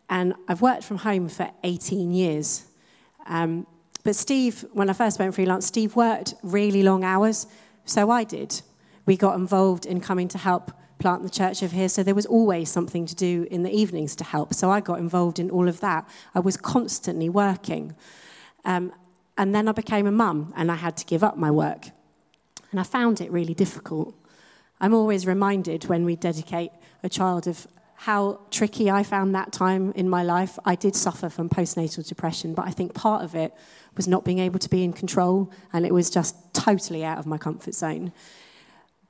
and 0.08 0.34
I've 0.46 0.62
worked 0.62 0.84
from 0.84 0.98
home 0.98 1.28
for 1.28 1.50
18 1.64 2.12
years. 2.12 2.66
Um, 3.26 3.66
but 4.06 4.14
Steve, 4.14 4.64
when 4.72 4.88
I 4.88 4.92
first 4.92 5.18
went 5.18 5.34
freelance, 5.34 5.66
Steve 5.66 5.96
worked 5.96 6.34
really 6.44 6.84
long 6.84 7.02
hours, 7.02 7.48
so 7.84 8.08
I 8.08 8.22
did. 8.22 8.62
We 9.04 9.16
got 9.16 9.34
involved 9.34 9.84
in 9.84 10.00
coming 10.00 10.28
to 10.28 10.38
help 10.38 10.70
plant 11.00 11.24
the 11.24 11.28
church 11.28 11.60
over 11.60 11.74
here, 11.74 11.88
so 11.88 12.04
there 12.04 12.14
was 12.14 12.24
always 12.24 12.70
something 12.70 13.04
to 13.06 13.16
do 13.16 13.48
in 13.50 13.64
the 13.64 13.70
evenings 13.72 14.14
to 14.16 14.22
help. 14.22 14.54
So 14.54 14.70
I 14.70 14.78
got 14.78 15.00
involved 15.00 15.40
in 15.40 15.50
all 15.50 15.66
of 15.66 15.80
that. 15.80 16.08
I 16.36 16.38
was 16.38 16.56
constantly 16.56 17.28
working. 17.28 17.96
Um, 18.64 18.92
and 19.36 19.52
then 19.52 19.66
I 19.66 19.72
became 19.72 20.06
a 20.06 20.12
mum, 20.12 20.54
and 20.56 20.70
I 20.70 20.76
had 20.76 20.96
to 20.98 21.04
give 21.04 21.24
up 21.24 21.36
my 21.36 21.50
work. 21.50 21.88
And 22.70 22.78
I 22.78 22.84
found 22.84 23.20
it 23.20 23.32
really 23.32 23.54
difficult. 23.54 24.14
I'm 24.80 24.94
always 24.94 25.26
reminded 25.26 25.86
when 25.86 26.04
we 26.04 26.14
dedicate 26.14 26.70
a 27.02 27.08
child 27.08 27.48
of 27.48 27.66
how 27.96 28.40
tricky 28.50 28.90
I 28.90 29.02
found 29.02 29.34
that 29.34 29.52
time 29.52 29.92
in 29.92 30.08
my 30.08 30.22
life. 30.22 30.58
I 30.64 30.74
did 30.74 30.94
suffer 30.94 31.28
from 31.28 31.48
postnatal 31.48 32.06
depression, 32.06 32.54
but 32.54 32.66
I 32.66 32.70
think 32.70 32.94
part 32.94 33.24
of 33.24 33.34
it 33.34 33.54
was 33.96 34.06
not 34.06 34.24
being 34.24 34.38
able 34.38 34.58
to 34.58 34.68
be 34.68 34.84
in 34.84 34.92
control, 34.92 35.50
and 35.72 35.86
it 35.86 35.92
was 35.92 36.10
just 36.10 36.36
totally 36.52 37.04
out 37.04 37.18
of 37.18 37.26
my 37.26 37.38
comfort 37.38 37.74
zone. 37.74 38.12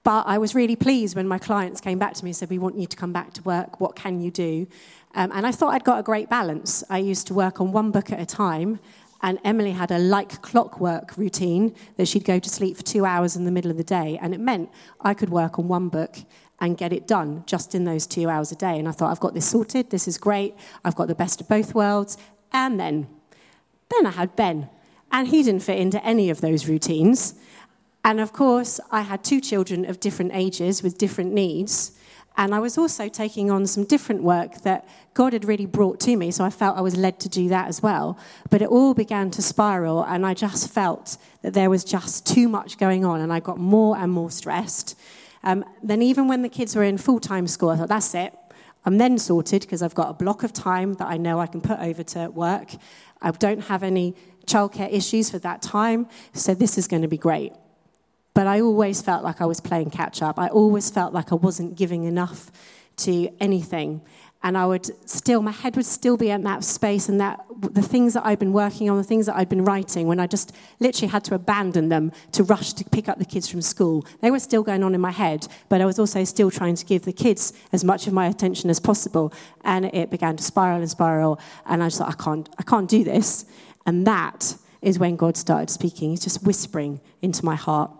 But 0.04 0.28
I 0.28 0.38
was 0.38 0.54
really 0.54 0.76
pleased 0.76 1.16
when 1.16 1.26
my 1.26 1.38
clients 1.38 1.80
came 1.80 1.98
back 1.98 2.14
to 2.14 2.24
me 2.24 2.30
and 2.30 2.36
said, 2.36 2.48
We 2.48 2.60
want 2.60 2.78
you 2.78 2.86
to 2.86 2.96
come 2.96 3.12
back 3.12 3.32
to 3.34 3.42
work. 3.42 3.80
What 3.80 3.96
can 3.96 4.20
you 4.20 4.30
do? 4.30 4.68
Um, 5.16 5.32
and 5.34 5.44
I 5.44 5.50
thought 5.50 5.74
I'd 5.74 5.82
got 5.82 5.98
a 5.98 6.04
great 6.04 6.30
balance. 6.30 6.84
I 6.88 6.98
used 6.98 7.26
to 7.26 7.34
work 7.34 7.60
on 7.60 7.72
one 7.72 7.90
book 7.90 8.12
at 8.12 8.20
a 8.20 8.26
time, 8.26 8.78
and 9.22 9.40
Emily 9.44 9.72
had 9.72 9.90
a 9.90 9.98
like 9.98 10.42
clockwork 10.42 11.16
routine 11.16 11.74
that 11.96 12.06
she'd 12.06 12.24
go 12.24 12.38
to 12.38 12.48
sleep 12.48 12.76
for 12.76 12.84
two 12.84 13.04
hours 13.04 13.34
in 13.34 13.44
the 13.46 13.50
middle 13.50 13.70
of 13.70 13.76
the 13.78 13.82
day. 13.82 14.16
And 14.22 14.32
it 14.32 14.38
meant 14.38 14.70
I 15.00 15.12
could 15.12 15.30
work 15.30 15.58
on 15.58 15.66
one 15.66 15.88
book 15.88 16.18
and 16.60 16.78
get 16.78 16.92
it 16.92 17.06
done 17.06 17.44
just 17.46 17.74
in 17.74 17.84
those 17.84 18.06
two 18.06 18.28
hours 18.28 18.50
a 18.50 18.56
day. 18.56 18.78
And 18.78 18.88
I 18.88 18.92
thought, 18.92 19.10
I've 19.10 19.20
got 19.20 19.34
this 19.34 19.48
sorted, 19.48 19.90
this 19.90 20.08
is 20.08 20.18
great, 20.18 20.54
I've 20.84 20.96
got 20.96 21.08
the 21.08 21.14
best 21.14 21.40
of 21.40 21.48
both 21.48 21.74
worlds. 21.74 22.16
And 22.52 22.80
then, 22.80 23.08
then 23.90 24.06
I 24.06 24.10
had 24.10 24.36
Ben, 24.36 24.68
and 25.12 25.28
he 25.28 25.42
didn't 25.42 25.62
fit 25.62 25.78
into 25.78 26.04
any 26.04 26.30
of 26.30 26.40
those 26.40 26.68
routines. 26.68 27.34
And 28.04 28.20
of 28.20 28.32
course, 28.32 28.80
I 28.90 29.02
had 29.02 29.24
two 29.24 29.40
children 29.40 29.84
of 29.84 30.00
different 30.00 30.32
ages 30.34 30.82
with 30.82 30.96
different 30.96 31.32
needs. 31.32 31.92
And 32.38 32.54
I 32.54 32.58
was 32.58 32.76
also 32.76 33.08
taking 33.08 33.50
on 33.50 33.66
some 33.66 33.84
different 33.84 34.22
work 34.22 34.62
that 34.62 34.86
God 35.14 35.32
had 35.32 35.46
really 35.46 35.64
brought 35.64 35.98
to 36.00 36.16
me, 36.16 36.30
so 36.30 36.44
I 36.44 36.50
felt 36.50 36.76
I 36.76 36.82
was 36.82 36.96
led 36.96 37.18
to 37.20 37.28
do 37.30 37.48
that 37.48 37.68
as 37.68 37.82
well. 37.82 38.18
But 38.50 38.60
it 38.60 38.68
all 38.68 38.92
began 38.92 39.30
to 39.32 39.42
spiral, 39.42 40.02
and 40.02 40.26
I 40.26 40.34
just 40.34 40.70
felt 40.70 41.16
that 41.42 41.54
there 41.54 41.70
was 41.70 41.82
just 41.82 42.26
too 42.26 42.48
much 42.48 42.76
going 42.76 43.04
on, 43.04 43.20
and 43.20 43.32
I 43.32 43.40
got 43.40 43.58
more 43.58 43.96
and 43.96 44.12
more 44.12 44.30
stressed. 44.30 44.98
Um, 45.46 45.64
then, 45.80 46.02
even 46.02 46.26
when 46.26 46.42
the 46.42 46.48
kids 46.48 46.74
were 46.74 46.82
in 46.82 46.98
full 46.98 47.20
time 47.20 47.46
school, 47.46 47.70
I 47.70 47.76
thought, 47.76 47.88
that's 47.88 48.14
it. 48.16 48.34
I'm 48.84 48.98
then 48.98 49.16
sorted 49.16 49.62
because 49.62 49.80
I've 49.80 49.94
got 49.94 50.10
a 50.10 50.12
block 50.12 50.42
of 50.42 50.52
time 50.52 50.94
that 50.94 51.06
I 51.06 51.16
know 51.18 51.38
I 51.38 51.46
can 51.46 51.60
put 51.60 51.78
over 51.78 52.02
to 52.02 52.28
work. 52.30 52.72
I 53.22 53.30
don't 53.30 53.60
have 53.60 53.84
any 53.84 54.16
childcare 54.46 54.92
issues 54.92 55.30
for 55.30 55.38
that 55.38 55.62
time, 55.62 56.08
so 56.32 56.52
this 56.52 56.76
is 56.76 56.88
going 56.88 57.02
to 57.02 57.08
be 57.08 57.16
great. 57.16 57.52
But 58.34 58.48
I 58.48 58.60
always 58.60 59.00
felt 59.00 59.22
like 59.22 59.40
I 59.40 59.46
was 59.46 59.60
playing 59.60 59.90
catch 59.90 60.20
up. 60.20 60.36
I 60.36 60.48
always 60.48 60.90
felt 60.90 61.14
like 61.14 61.30
I 61.30 61.36
wasn't 61.36 61.76
giving 61.76 62.04
enough 62.04 62.50
to 62.98 63.30
anything 63.40 64.02
and 64.42 64.56
I 64.56 64.66
would 64.66 64.86
still, 65.08 65.42
my 65.42 65.50
head 65.50 65.76
would 65.76 65.86
still 65.86 66.16
be 66.16 66.30
in 66.30 66.42
that 66.44 66.62
space 66.62 67.08
and 67.08 67.20
that 67.20 67.44
the 67.60 67.82
things 67.82 68.14
that 68.14 68.24
I'd 68.24 68.38
been 68.38 68.52
working 68.52 68.88
on, 68.88 68.96
the 68.96 69.02
things 69.02 69.26
that 69.26 69.36
I'd 69.36 69.48
been 69.48 69.64
writing, 69.64 70.06
when 70.06 70.20
I 70.20 70.26
just 70.26 70.52
literally 70.78 71.10
had 71.10 71.24
to 71.24 71.34
abandon 71.34 71.88
them 71.88 72.12
to 72.32 72.44
rush 72.44 72.72
to 72.74 72.84
pick 72.84 73.08
up 73.08 73.18
the 73.18 73.24
kids 73.24 73.48
from 73.48 73.62
school. 73.62 74.06
They 74.20 74.30
were 74.30 74.38
still 74.38 74.62
going 74.62 74.82
on 74.84 74.94
in 74.94 75.00
my 75.00 75.10
head, 75.10 75.48
but 75.68 75.80
I 75.80 75.86
was 75.86 75.98
also 75.98 76.22
still 76.24 76.50
trying 76.50 76.76
to 76.76 76.84
give 76.84 77.04
the 77.04 77.12
kids 77.12 77.52
as 77.72 77.82
much 77.82 78.06
of 78.06 78.12
my 78.12 78.26
attention 78.26 78.70
as 78.70 78.78
possible. 78.78 79.32
And 79.64 79.86
it 79.86 80.10
began 80.10 80.36
to 80.36 80.42
spiral 80.42 80.80
and 80.80 80.90
spiral, 80.90 81.40
and 81.64 81.82
I 81.82 81.86
just 81.86 81.98
thought, 81.98 82.10
I 82.10 82.22
can't, 82.22 82.48
I 82.58 82.62
can't 82.62 82.88
do 82.88 83.04
this. 83.04 83.46
And 83.86 84.06
that 84.06 84.56
is 84.82 84.98
when 84.98 85.16
God 85.16 85.36
started 85.36 85.70
speaking. 85.70 86.10
He's 86.10 86.22
just 86.22 86.44
whispering 86.44 87.00
into 87.22 87.44
my 87.44 87.54
heart. 87.54 87.90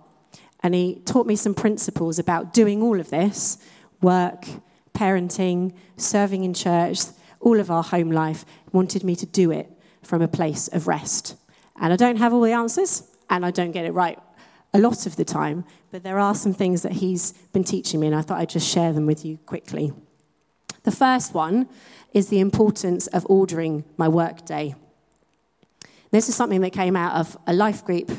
And 0.62 0.74
He 0.74 1.02
taught 1.06 1.26
me 1.26 1.36
some 1.36 1.54
principles 1.54 2.18
about 2.18 2.52
doing 2.52 2.82
all 2.82 3.00
of 3.00 3.10
this 3.10 3.58
work, 4.02 4.46
parenting, 4.96 5.72
serving 5.96 6.42
in 6.42 6.54
church, 6.54 7.00
all 7.40 7.60
of 7.60 7.70
our 7.70 7.82
home 7.82 8.10
life, 8.10 8.44
wanted 8.72 9.04
me 9.04 9.14
to 9.16 9.26
do 9.26 9.50
it 9.50 9.70
from 10.02 10.22
a 10.22 10.28
place 10.28 10.68
of 10.68 10.88
rest. 10.88 11.36
And 11.80 11.92
I 11.92 11.96
don't 11.96 12.16
have 12.16 12.32
all 12.32 12.40
the 12.40 12.52
answers, 12.52 13.02
and 13.28 13.44
I 13.44 13.50
don't 13.50 13.72
get 13.72 13.84
it 13.84 13.92
right 13.92 14.18
a 14.72 14.78
lot 14.78 15.06
of 15.06 15.16
the 15.16 15.24
time, 15.24 15.64
but 15.90 16.02
there 16.02 16.18
are 16.18 16.34
some 16.34 16.52
things 16.52 16.82
that 16.82 16.92
he's 16.92 17.32
been 17.52 17.64
teaching 17.64 18.00
me, 18.00 18.06
and 18.06 18.16
I 18.16 18.20
thought 18.20 18.38
I'd 18.38 18.50
just 18.50 18.70
share 18.70 18.92
them 18.92 19.06
with 19.06 19.24
you 19.24 19.38
quickly. 19.46 19.92
The 20.82 20.90
first 20.90 21.34
one 21.34 21.68
is 22.12 22.28
the 22.28 22.40
importance 22.40 23.06
of 23.08 23.26
ordering 23.28 23.84
my 23.96 24.08
workday. 24.08 24.74
This 26.10 26.28
is 26.28 26.34
something 26.34 26.60
that 26.60 26.70
came 26.70 26.94
out 26.94 27.18
of 27.18 27.36
a 27.46 27.52
life 27.52 27.84
group 27.84 28.10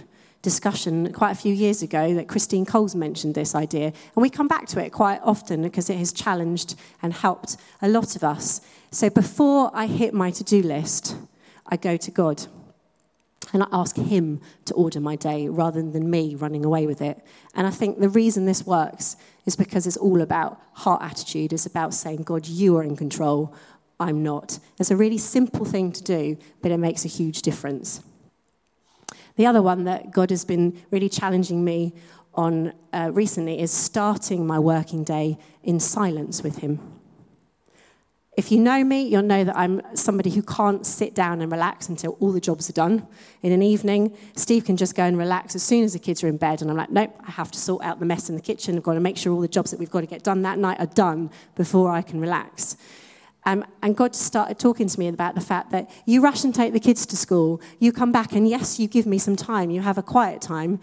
discussion 0.42 1.12
quite 1.14 1.32
a 1.32 1.36
few 1.36 1.54
years 1.54 1.82
ago 1.82 2.14
that 2.14 2.28
Christine 2.28 2.66
Coles 2.66 2.96
mentioned 2.96 3.36
this 3.36 3.56
idea. 3.56 3.88
And 3.88 4.22
we 4.22 4.30
come 4.30 4.48
back 4.48 4.68
to 4.68 4.84
it 4.84 4.92
quite 4.92 5.20
often 5.24 5.64
because 5.64 5.90
it 5.90 5.98
has 5.98 6.14
challenged 6.14 6.76
and 7.02 7.14
helped 7.14 7.58
a 7.82 7.90
lot 7.90 8.16
of 8.16 8.24
us. 8.24 8.62
So 8.92 9.10
before 9.10 9.72
I 9.74 9.88
hit 9.88 10.14
my 10.14 10.32
to 10.32 10.44
do 10.44 10.62
list, 10.62 11.16
I 11.66 11.78
go 11.78 11.98
to 11.98 12.12
God. 12.12 12.48
And 13.54 13.64
I 13.64 13.68
ask 13.72 13.96
Him 13.96 14.42
to 14.66 14.74
order 14.74 15.00
my 15.00 15.16
day 15.16 15.48
rather 15.48 15.82
than 15.82 16.10
me 16.10 16.36
running 16.36 16.66
away 16.66 16.86
with 16.86 17.02
it. 17.02 17.24
And 17.54 17.66
I 17.66 17.70
think 17.70 18.00
the 18.00 18.10
reason 18.10 18.46
this 18.46 18.66
works 18.66 19.16
is 19.46 19.56
because 19.56 19.88
it's 19.88 19.98
all 19.98 20.22
about 20.22 20.60
heart 20.74 21.02
attitude. 21.02 21.54
It's 21.54 21.66
about 21.66 21.94
saying, 21.94 22.24
God, 22.24 22.46
you 22.46 22.76
are 22.78 22.84
in 22.84 22.98
control. 22.98 23.56
I'm 24.00 24.22
not. 24.22 24.60
It's 24.80 24.92
a 24.92 24.98
really 24.98 25.18
simple 25.18 25.66
thing 25.66 25.92
to 25.94 26.04
do, 26.04 26.38
but 26.62 26.72
it 26.72 26.78
makes 26.78 27.06
a 27.06 27.08
huge 27.08 27.42
difference. 27.42 28.04
The 29.38 29.46
other 29.46 29.62
one 29.62 29.86
that 29.86 30.12
God 30.12 30.32
has 30.32 30.44
been 30.44 30.82
really 30.92 31.10
challenging 31.10 31.64
me 31.64 31.94
on 32.34 32.74
uh, 32.92 33.12
recently 33.14 33.60
is 33.60 33.72
starting 33.72 34.46
my 34.46 34.60
working 34.60 35.04
day 35.04 35.38
in 35.64 35.80
silence 35.80 36.44
with 36.44 36.58
Him. 36.58 36.80
If 38.36 38.52
you 38.52 38.60
know 38.60 38.84
me, 38.84 39.02
you'll 39.02 39.24
know 39.24 39.44
that 39.44 39.58
I'm 39.58 39.82
somebody 39.96 40.30
who 40.30 40.44
can't 40.44 40.86
sit 40.86 41.16
down 41.16 41.42
and 41.42 41.52
relax 41.52 41.90
until 41.90 42.18
all 42.20 42.32
the 42.32 42.40
jobs 42.40 42.70
are 42.70 42.74
done. 42.74 43.08
In 43.42 43.52
an 43.52 43.64
evening, 43.64 44.16
Steve 44.36 44.66
can 44.66 44.78
just 44.78 44.96
go 44.96 45.04
and 45.04 45.18
relax 45.18 45.56
as 45.56 45.64
soon 45.64 45.84
as 45.84 45.94
the 45.94 46.00
kids 46.00 46.24
are 46.24 46.28
in 46.28 46.38
bed. 46.38 46.62
And 46.62 46.70
I'm 46.70 46.78
like, 46.78 46.92
nope, 46.92 47.16
I 47.26 47.32
have 47.32 47.50
to 47.52 47.60
sort 47.60 47.84
out 47.84 48.00
the 48.00 48.06
mess 48.06 48.30
in 48.30 48.36
the 48.36 48.42
kitchen. 48.42 48.76
I've 48.78 48.84
got 48.84 48.94
to 48.94 49.00
make 49.00 49.18
sure 49.18 49.34
all 49.34 49.42
the 49.42 49.48
jobs 49.48 49.72
that 49.72 49.80
we've 49.80 49.90
got 49.90 50.02
to 50.02 50.08
get 50.08 50.24
done 50.24 50.44
that 50.44 50.60
night 50.60 50.80
are 50.80 50.86
done 50.86 51.32
before 51.56 51.92
I 51.92 52.04
can 52.04 52.22
relax. 52.22 52.78
Um, 53.48 53.64
and 53.82 53.96
God 53.96 54.14
started 54.14 54.60
talking 54.60 54.90
to 54.90 55.00
me 55.00 55.08
about 55.08 55.34
the 55.34 55.42
fact 55.42 55.72
that 55.72 55.90
you 56.06 56.22
rush 56.22 56.44
and 56.44 56.54
take 56.54 56.74
the 56.74 56.82
kids 56.82 57.06
to 57.06 57.16
school, 57.16 57.62
you 57.80 57.94
come 57.94 58.12
back, 58.12 58.34
and 58.34 58.46
yes, 58.46 58.78
you 58.78 58.90
give 58.90 59.06
me 59.06 59.18
some 59.18 59.38
time, 59.38 59.70
you 59.70 59.80
have 59.80 59.98
a 59.98 60.04
quiet 60.04 60.42
time, 60.42 60.82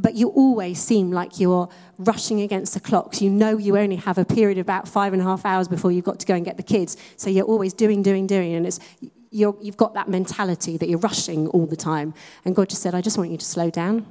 but 0.00 0.14
you 0.14 0.28
always 0.28 0.80
seem 0.80 1.10
like 1.10 1.40
you're 1.40 1.68
rushing 1.98 2.40
against 2.40 2.74
the 2.74 2.80
clocks. 2.80 3.20
You 3.20 3.28
know 3.28 3.58
you 3.58 3.76
only 3.76 3.96
have 3.96 4.18
a 4.18 4.24
period 4.24 4.56
of 4.56 4.66
about 4.66 4.86
five 4.86 5.14
and 5.14 5.20
a 5.20 5.24
half 5.24 5.44
hours 5.44 5.66
before 5.66 5.90
you've 5.90 6.04
got 6.04 6.20
to 6.20 6.26
go 6.26 6.34
and 6.34 6.44
get 6.44 6.56
the 6.56 6.62
kids. 6.62 6.96
So 7.16 7.28
you're 7.28 7.44
always 7.44 7.72
doing, 7.72 8.02
doing, 8.02 8.28
doing. 8.28 8.54
And 8.54 8.66
it's, 8.68 8.78
you 9.32 9.58
have 9.64 9.76
got 9.76 9.94
that 9.94 10.08
mentality 10.08 10.76
that 10.76 10.88
you're 10.88 11.00
rushing 11.00 11.48
all 11.48 11.66
the 11.66 11.76
time. 11.76 12.14
And 12.44 12.54
God 12.54 12.68
just 12.68 12.82
said, 12.82 12.94
I 12.94 13.00
just 13.00 13.18
want 13.18 13.32
you 13.32 13.36
to 13.38 13.44
slow 13.44 13.68
down. 13.68 14.06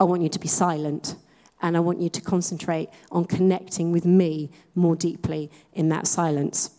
I 0.00 0.04
want 0.04 0.22
you 0.22 0.30
to 0.30 0.38
be 0.40 0.48
silent. 0.48 1.14
And 1.62 1.76
I 1.76 1.80
want 1.80 2.00
you 2.00 2.08
to 2.08 2.20
concentrate 2.20 2.88
on 3.12 3.26
connecting 3.26 3.92
with 3.92 4.04
me 4.04 4.50
more 4.74 4.96
deeply 4.96 5.48
in 5.72 5.90
that 5.90 6.08
silence. 6.08 6.70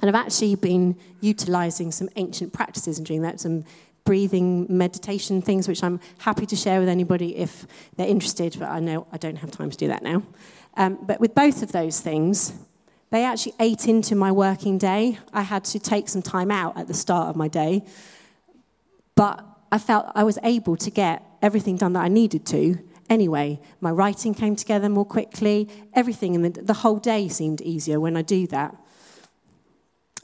And 0.00 0.08
I've 0.08 0.26
actually 0.26 0.54
been 0.56 0.96
utilizing 1.20 1.92
some 1.92 2.08
ancient 2.16 2.52
practices 2.52 2.98
and 2.98 3.06
doing 3.06 3.22
that, 3.22 3.40
some 3.40 3.64
breathing 4.04 4.66
meditation 4.68 5.40
things, 5.40 5.66
which 5.66 5.82
I'm 5.82 5.98
happy 6.18 6.46
to 6.46 6.56
share 6.56 6.80
with 6.80 6.88
anybody 6.88 7.36
if 7.36 7.66
they're 7.96 8.08
interested, 8.08 8.56
but 8.58 8.68
I 8.68 8.80
know 8.80 9.06
I 9.12 9.16
don't 9.16 9.36
have 9.36 9.50
time 9.50 9.70
to 9.70 9.76
do 9.76 9.88
that 9.88 10.02
now. 10.02 10.22
Um, 10.76 10.98
but 11.02 11.20
with 11.20 11.34
both 11.34 11.62
of 11.62 11.72
those 11.72 12.00
things, 12.00 12.52
they 13.10 13.24
actually 13.24 13.54
ate 13.60 13.86
into 13.86 14.14
my 14.14 14.32
working 14.32 14.76
day. 14.76 15.18
I 15.32 15.42
had 15.42 15.64
to 15.66 15.78
take 15.78 16.08
some 16.08 16.22
time 16.22 16.50
out 16.50 16.76
at 16.76 16.88
the 16.88 16.94
start 16.94 17.28
of 17.28 17.36
my 17.36 17.48
day, 17.48 17.84
but 19.14 19.44
I 19.70 19.78
felt 19.78 20.10
I 20.14 20.24
was 20.24 20.38
able 20.42 20.76
to 20.76 20.90
get 20.90 21.22
everything 21.40 21.76
done 21.76 21.94
that 21.94 22.04
I 22.04 22.08
needed 22.08 22.44
to 22.46 22.78
anyway. 23.08 23.60
My 23.80 23.90
writing 23.90 24.34
came 24.34 24.56
together 24.56 24.88
more 24.88 25.04
quickly, 25.04 25.68
everything, 25.94 26.34
and 26.34 26.44
the, 26.44 26.62
the 26.62 26.74
whole 26.74 26.98
day 26.98 27.28
seemed 27.28 27.60
easier 27.60 28.00
when 28.00 28.16
I 28.16 28.22
do 28.22 28.46
that. 28.48 28.76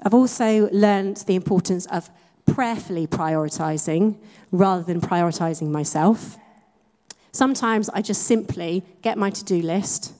I've 0.02 0.14
also 0.14 0.68
learned 0.70 1.18
the 1.26 1.34
importance 1.34 1.86
of 1.86 2.10
prayerfully 2.46 3.06
prioritizing 3.06 4.16
rather 4.50 4.82
than 4.82 5.00
prioritizing 5.00 5.70
myself. 5.70 6.36
Sometimes 7.32 7.88
I 7.90 8.02
just 8.02 8.22
simply 8.22 8.82
get 9.02 9.16
my 9.16 9.30
to 9.30 9.44
do 9.44 9.62
list, 9.62 10.14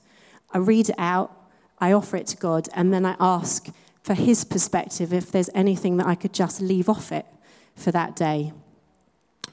I 0.53 0.59
read 0.59 0.91
it 0.91 0.97
out, 0.99 1.33
I 1.79 1.93
offer 1.93 2.17
it 2.17 2.27
to 2.29 2.37
God, 2.37 2.69
and 2.75 2.93
then 2.93 3.05
I 3.05 3.17
ask 3.19 3.69
for 4.03 4.15
His 4.15 4.45
perspective 4.45 5.13
if 5.13 5.33
there's 5.33 5.51
anything 5.55 5.97
that 5.97 6.07
I 6.07 6.15
could 6.15 6.33
just 6.33 6.61
leave 6.61 6.89
off 6.89 7.11
it 7.11 7.27
for 7.75 7.91
that 7.93 8.15
day. 8.15 8.53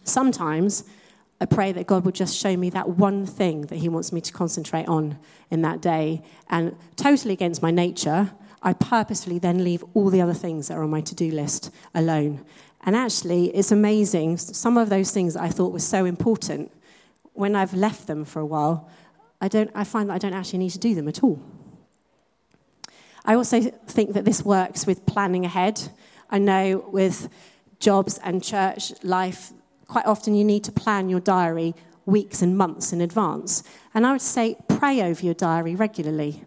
Sometimes 0.03 0.83
I 1.39 1.45
pray 1.45 1.71
that 1.71 1.87
God 1.87 2.03
will 2.05 2.11
just 2.11 2.35
show 2.37 2.55
me 2.57 2.69
that 2.71 2.89
one 2.89 3.25
thing 3.25 3.61
that 3.63 3.77
He 3.77 3.89
wants 3.89 4.11
me 4.11 4.21
to 4.21 4.33
concentrate 4.33 4.87
on 4.87 5.17
in 5.49 5.61
that 5.61 5.81
day. 5.81 6.21
And 6.49 6.75
totally 6.95 7.33
against 7.33 7.61
my 7.61 7.71
nature, 7.71 8.31
I 8.67 8.73
purposefully 8.73 9.39
then 9.39 9.63
leave 9.63 9.81
all 9.93 10.09
the 10.09 10.19
other 10.19 10.33
things 10.33 10.67
that 10.67 10.75
are 10.75 10.83
on 10.83 10.89
my 10.89 10.99
to 10.99 11.15
do 11.15 11.31
list 11.31 11.71
alone. 11.95 12.43
And 12.81 12.97
actually, 12.97 13.45
it's 13.55 13.71
amazing. 13.71 14.35
Some 14.35 14.77
of 14.77 14.89
those 14.89 15.09
things 15.11 15.35
that 15.35 15.43
I 15.43 15.47
thought 15.47 15.71
were 15.71 15.79
so 15.79 16.03
important, 16.03 16.69
when 17.31 17.55
I've 17.55 17.73
left 17.73 18.07
them 18.07 18.25
for 18.25 18.41
a 18.41 18.45
while, 18.45 18.89
I, 19.39 19.47
don't, 19.47 19.71
I 19.73 19.85
find 19.85 20.09
that 20.09 20.15
I 20.15 20.17
don't 20.17 20.33
actually 20.33 20.59
need 20.59 20.71
to 20.71 20.79
do 20.79 20.95
them 20.95 21.07
at 21.07 21.23
all. 21.23 21.41
I 23.23 23.35
also 23.35 23.61
think 23.61 24.11
that 24.15 24.25
this 24.25 24.43
works 24.43 24.85
with 24.85 25.05
planning 25.05 25.45
ahead. 25.45 25.89
I 26.29 26.37
know 26.37 26.89
with 26.91 27.29
jobs 27.79 28.19
and 28.21 28.43
church 28.43 28.91
life, 29.01 29.53
quite 29.87 30.05
often 30.05 30.35
you 30.35 30.43
need 30.43 30.65
to 30.65 30.73
plan 30.73 31.07
your 31.07 31.21
diary 31.21 31.73
weeks 32.05 32.41
and 32.41 32.57
months 32.57 32.91
in 32.91 32.99
advance. 32.99 33.63
And 33.93 34.05
I 34.05 34.11
would 34.11 34.21
say 34.21 34.57
pray 34.67 35.01
over 35.01 35.23
your 35.23 35.35
diary 35.35 35.73
regularly. 35.73 36.43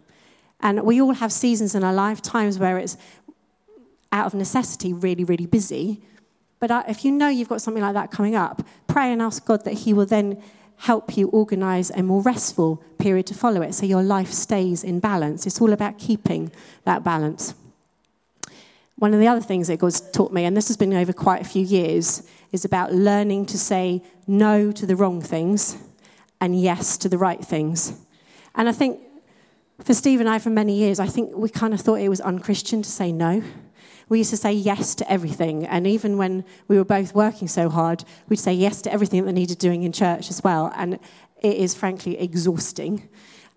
And 0.61 0.83
we 0.83 1.01
all 1.01 1.13
have 1.13 1.31
seasons 1.31 1.75
in 1.75 1.83
our 1.83 1.93
life, 1.93 2.21
times 2.21 2.59
where 2.59 2.77
it's 2.77 2.97
out 4.11 4.25
of 4.25 4.33
necessity 4.33 4.93
really, 4.93 5.23
really 5.23 5.45
busy. 5.45 6.01
But 6.59 6.71
uh, 6.71 6.83
if 6.87 7.03
you 7.03 7.11
know 7.11 7.27
you've 7.27 7.49
got 7.49 7.61
something 7.61 7.81
like 7.81 7.93
that 7.93 8.11
coming 8.11 8.35
up, 8.35 8.65
pray 8.87 9.11
and 9.11 9.21
ask 9.21 9.45
God 9.45 9.65
that 9.65 9.73
He 9.73 9.93
will 9.93 10.05
then 10.05 10.41
help 10.77 11.15
you 11.15 11.27
organize 11.29 11.91
a 11.91 12.01
more 12.01 12.21
restful 12.21 12.83
period 12.97 13.27
to 13.27 13.33
follow 13.33 13.61
it 13.61 13.73
so 13.73 13.85
your 13.85 14.01
life 14.01 14.31
stays 14.31 14.83
in 14.83 14.99
balance. 14.99 15.45
It's 15.45 15.61
all 15.61 15.73
about 15.73 15.99
keeping 15.99 16.51
that 16.85 17.03
balance. 17.03 17.53
One 18.95 19.13
of 19.13 19.19
the 19.19 19.27
other 19.27 19.41
things 19.41 19.67
that 19.67 19.79
God's 19.79 20.01
taught 20.11 20.31
me, 20.31 20.45
and 20.45 20.55
this 20.55 20.67
has 20.67 20.77
been 20.77 20.93
over 20.93 21.13
quite 21.13 21.41
a 21.41 21.45
few 21.45 21.63
years, 21.63 22.27
is 22.51 22.65
about 22.65 22.93
learning 22.93 23.47
to 23.47 23.57
say 23.57 24.03
no 24.27 24.71
to 24.71 24.85
the 24.85 24.95
wrong 24.95 25.21
things 25.21 25.77
and 26.39 26.59
yes 26.59 26.97
to 26.97 27.09
the 27.09 27.17
right 27.17 27.43
things. 27.43 27.99
And 28.55 28.67
I 28.67 28.71
think 28.71 28.99
for 29.83 29.93
Steve 29.93 30.19
and 30.19 30.29
I, 30.29 30.39
for 30.39 30.49
many 30.49 30.75
years, 30.75 30.99
I 30.99 31.07
think 31.07 31.35
we 31.35 31.49
kind 31.49 31.73
of 31.73 31.81
thought 31.81 31.95
it 31.95 32.09
was 32.09 32.21
unchristian 32.21 32.81
to 32.81 32.89
say 32.89 33.11
no. 33.11 33.43
We 34.09 34.19
used 34.19 34.29
to 34.31 34.37
say 34.37 34.51
yes 34.51 34.93
to 34.95 35.11
everything. 35.11 35.65
And 35.65 35.87
even 35.87 36.17
when 36.17 36.43
we 36.67 36.77
were 36.77 36.85
both 36.85 37.15
working 37.15 37.47
so 37.47 37.69
hard, 37.69 38.03
we'd 38.27 38.39
say 38.39 38.53
yes 38.53 38.81
to 38.83 38.91
everything 38.91 39.25
that 39.25 39.31
needed 39.31 39.57
doing 39.57 39.83
in 39.83 39.91
church 39.91 40.29
as 40.29 40.43
well. 40.43 40.71
And 40.75 40.95
it 41.41 41.55
is 41.55 41.73
frankly 41.73 42.19
exhausting. 42.19 43.09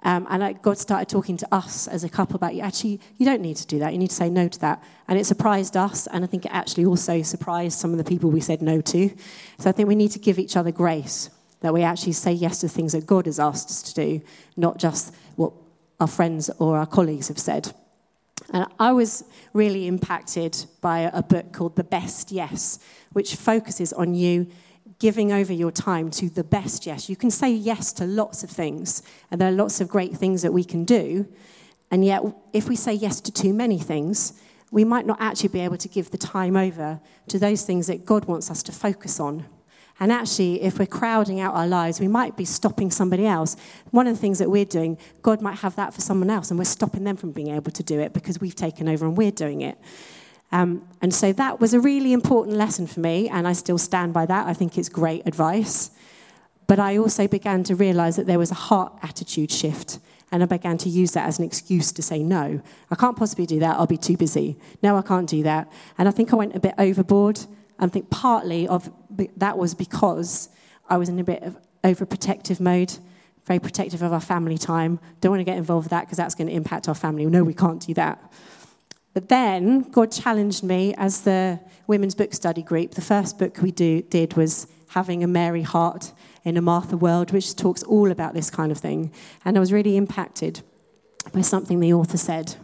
Um, 0.05 0.27
and 0.31 0.61
God 0.63 0.79
started 0.79 1.09
talking 1.09 1.37
to 1.39 1.49
us 1.53 1.89
as 1.89 2.05
a 2.05 2.09
couple 2.09 2.37
about. 2.37 2.55
Actually, 2.57 3.01
you 3.17 3.27
don't 3.27 3.41
need 3.41 3.57
to 3.57 3.67
do 3.67 3.79
that. 3.81 3.93
You 3.93 3.99
need 3.99 4.11
to 4.11 4.15
say 4.15 4.31
no 4.31 4.49
to 4.49 4.61
that. 4.61 4.83
And 5.09 5.19
it 5.19 5.25
surprised 5.25 5.77
us. 5.77 6.07
And 6.07 6.23
I 6.23 6.27
think 6.27 6.45
it 6.45 6.53
actually 6.53 6.85
also 6.85 7.23
surprised 7.23 7.79
some 7.79 7.91
of 7.91 7.99
the 7.99 8.05
people 8.05 8.31
we 8.31 8.41
said 8.41 8.63
no 8.63 8.81
to. 8.81 9.11
So 9.59 9.71
I 9.71 9.73
think 9.73 9.89
we 9.89 9.95
need 9.95 10.13
to 10.13 10.19
give 10.19 10.39
each 10.39 10.57
other 10.57 10.71
grace 10.71 11.31
that 11.65 11.73
we 11.73 11.83
actually 11.83 12.13
say 12.13 12.31
yes 12.31 12.61
to 12.61 12.69
things 12.69 12.93
that 12.93 13.07
God 13.07 13.25
has 13.25 13.41
asked 13.41 13.71
us 13.71 13.83
to 13.85 13.95
do, 13.95 14.21
not 14.55 14.79
just 14.79 15.15
our 16.05 16.09
friends 16.09 16.51
or 16.59 16.77
our 16.77 16.85
colleagues 16.85 17.29
have 17.29 17.39
said. 17.39 17.73
And 18.53 18.67
I 18.79 18.93
was 18.93 19.25
really 19.55 19.87
impacted 19.87 20.67
by 20.83 20.99
a 21.01 21.23
book 21.23 21.55
called 21.55 21.77
The 21.77 21.85
Best 21.85 22.31
Yes, 22.31 22.79
which 23.15 23.37
focuses 23.37 23.91
on 23.95 24.15
you 24.15 24.47
giving 24.99 25.33
over 25.33 25.51
your 25.51 25.71
time 25.71 26.11
to 26.11 26.29
the 26.29 26.45
best 26.45 26.85
yes. 26.85 27.09
You 27.09 27.17
can 27.17 27.31
say 27.31 27.51
yes 27.51 27.91
to 27.95 28.05
lots 28.05 28.45
of 28.45 28.51
things, 28.51 29.03
and 29.31 29.41
there 29.41 29.49
are 29.49 29.63
lots 29.63 29.81
of 29.81 29.89
great 29.89 30.15
things 30.15 30.43
that 30.43 30.53
we 30.53 30.63
can 30.63 30.85
do. 30.85 31.27
And 31.91 32.05
yet, 32.05 32.21
if 32.53 32.69
we 32.69 32.77
say 32.77 32.93
yes 32.93 33.19
to 33.23 33.33
too 33.33 33.55
many 33.55 33.79
things, 33.79 34.35
we 34.71 34.85
might 34.85 35.07
not 35.07 35.17
actually 35.23 35.49
be 35.49 35.61
able 35.61 35.79
to 35.79 35.89
give 35.89 36.11
the 36.11 36.19
time 36.19 36.55
over 36.55 37.01
to 37.29 37.39
those 37.39 37.63
things 37.65 37.87
that 37.87 38.05
God 38.05 38.27
wants 38.27 38.51
us 38.51 38.63
to 38.65 38.73
focus 38.73 39.19
on. 39.19 39.47
And 40.01 40.11
actually, 40.11 40.63
if 40.63 40.79
we're 40.79 40.87
crowding 40.87 41.41
out 41.41 41.55
our 41.55 41.69
lives, 41.69 42.01
we 42.01 42.09
might 42.09 42.37
be 42.37 42.45
stopping 42.45 42.91
somebody 42.91 43.27
else. 43.27 43.57
One 43.91 44.07
of 44.07 44.15
the 44.15 44.21
things 44.21 44.41
that 44.41 44.51
we're 44.51 44.65
doing, 44.65 44.99
God 45.23 45.41
might 45.41 45.59
have 45.59 45.77
that 45.77 45.95
for 45.95 46.01
someone 46.01 46.31
else, 46.31 46.51
and 46.51 46.59
we're 46.59 46.65
stopping 46.65 47.05
them 47.05 47.17
from 47.17 47.31
being 47.31 47.49
able 47.55 47.71
to 47.71 47.83
do 47.83 48.01
it 48.01 48.13
because 48.13 48.41
we've 48.41 48.57
taken 48.57 48.89
over 48.89 49.07
and 49.07 49.17
we're 49.17 49.31
doing 49.31 49.61
it. 49.61 49.79
Um, 50.51 50.87
and 51.01 51.15
so 51.15 51.33
that 51.33 51.61
was 51.61 51.75
a 51.75 51.81
really 51.81 52.13
important 52.13 52.57
lesson 52.57 52.87
for 52.87 53.01
me, 53.01 53.29
and 53.29 53.47
I 53.47 53.53
still 53.53 53.79
stand 53.79 54.13
by 54.13 54.27
that. 54.27 54.47
I 54.47 54.53
think 54.53 54.77
it's 54.77 54.89
great 54.89 55.27
advice. 55.27 55.91
But 56.67 56.79
I 56.79 56.97
also 56.97 57.29
began 57.29 57.63
to 57.65 57.75
realize 57.75 58.17
that 58.17 58.27
there 58.27 58.39
was 58.39 58.51
a 58.51 58.55
heart 58.55 58.93
attitude 59.03 59.51
shift, 59.51 59.99
and 60.33 60.43
I 60.43 60.47
began 60.47 60.79
to 60.79 60.89
use 60.89 61.13
that 61.13 61.27
as 61.27 61.39
an 61.39 61.45
excuse 61.45 61.93
to 61.93 62.03
say, 62.03 62.23
no, 62.23 62.61
I 62.91 62.95
can't 62.95 63.17
possibly 63.17 63.47
do 63.47 63.61
that, 63.61 63.77
I'll 63.77 63.87
be 63.87 63.97
too 63.97 64.17
busy. 64.17 64.57
No, 64.83 64.97
I 64.97 65.03
can't 65.03 65.29
do 65.29 65.43
that. 65.45 65.71
And 65.99 66.09
I 66.09 66.11
think 66.11 66.33
I 66.33 66.37
went 66.37 66.57
a 66.57 66.61
bit 66.61 66.75
overboard. 66.79 67.41
I 67.79 67.87
think 67.89 68.11
partly 68.11 68.67
of 68.67 68.91
that 69.37 69.59
was 69.59 69.75
because 69.75 70.49
I 70.89 70.97
was 70.97 71.09
in 71.09 71.19
a 71.19 71.25
bit 71.25 71.43
of 71.43 71.57
overprotective 71.83 72.61
mode, 72.61 72.99
very 73.47 73.59
protective 73.59 74.03
of 74.03 74.13
our 74.13 74.21
family 74.21 74.59
time. 74.59 74.99
Don't 75.21 75.31
want 75.31 75.41
to 75.41 75.45
get 75.45 75.57
involved 75.57 75.87
with 75.87 75.91
that 75.91 76.03
because 76.03 76.17
that's 76.17 76.35
going 76.35 76.49
to 76.49 76.55
impact 76.55 76.89
our 76.89 76.95
family. 76.95 77.27
No, 77.27 77.45
we 77.45 77.55
can't 77.55 77.81
do 77.81 77.95
that. 77.95 78.33
But 79.13 79.29
then 79.29 79.83
God 79.91 80.11
challenged 80.11 80.65
me 80.65 80.95
as 80.97 81.23
the 81.23 81.61
women's 81.87 82.15
book 82.15 82.35
study 82.35 82.63
group. 82.63 82.93
The 82.93 83.01
first 83.01 83.39
book 83.39 83.59
we 83.63 83.71
do, 83.71 84.03
did 84.03 84.35
was 84.35 84.67
Having 84.89 85.25
a 85.25 85.27
Mary 85.27 85.63
Heart 85.63 86.13
in 86.45 86.57
a 86.57 86.63
Martha 86.63 86.97
World, 86.97 87.33
which 87.33 87.57
talks 87.57 87.83
all 87.83 88.11
about 88.11 88.35
this 88.35 88.51
kind 88.51 88.71
of 88.71 88.79
thing. 88.79 89.13
And 89.45 89.57
I 89.57 89.61
was 89.61 89.73
really 89.73 89.97
impacted 89.97 90.63
by 91.33 91.41
something 91.41 91.81
the 91.81 91.93
author 91.93 92.17
said. 92.17 92.57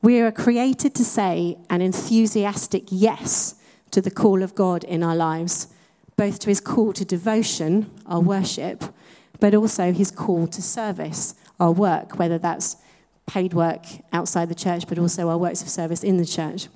We 0.00 0.20
are 0.20 0.32
created 0.32 0.94
to 0.96 1.04
say 1.04 1.58
an 1.70 1.80
enthusiastic 1.80 2.84
yes 2.90 3.56
to 3.94 4.00
the 4.00 4.10
call 4.10 4.42
of 4.42 4.56
God 4.56 4.82
in 4.82 5.04
our 5.04 5.14
lives, 5.14 5.68
both 6.16 6.40
to 6.40 6.48
his 6.48 6.60
call 6.60 6.92
to 6.92 7.04
devotion, 7.04 7.88
our 8.06 8.20
worship, 8.20 8.82
but 9.38 9.54
also 9.54 9.92
his 9.92 10.10
call 10.10 10.48
to 10.48 10.60
service, 10.60 11.36
our 11.60 11.70
work, 11.70 12.18
whether 12.18 12.36
that's 12.36 12.76
paid 13.26 13.54
work 13.54 13.86
outside 14.12 14.48
the 14.48 14.54
church, 14.54 14.88
but 14.88 14.98
also 14.98 15.28
our 15.28 15.38
works 15.38 15.62
of 15.62 15.68
service 15.68 16.02
in 16.02 16.16
the 16.16 16.26
church. 16.26 16.66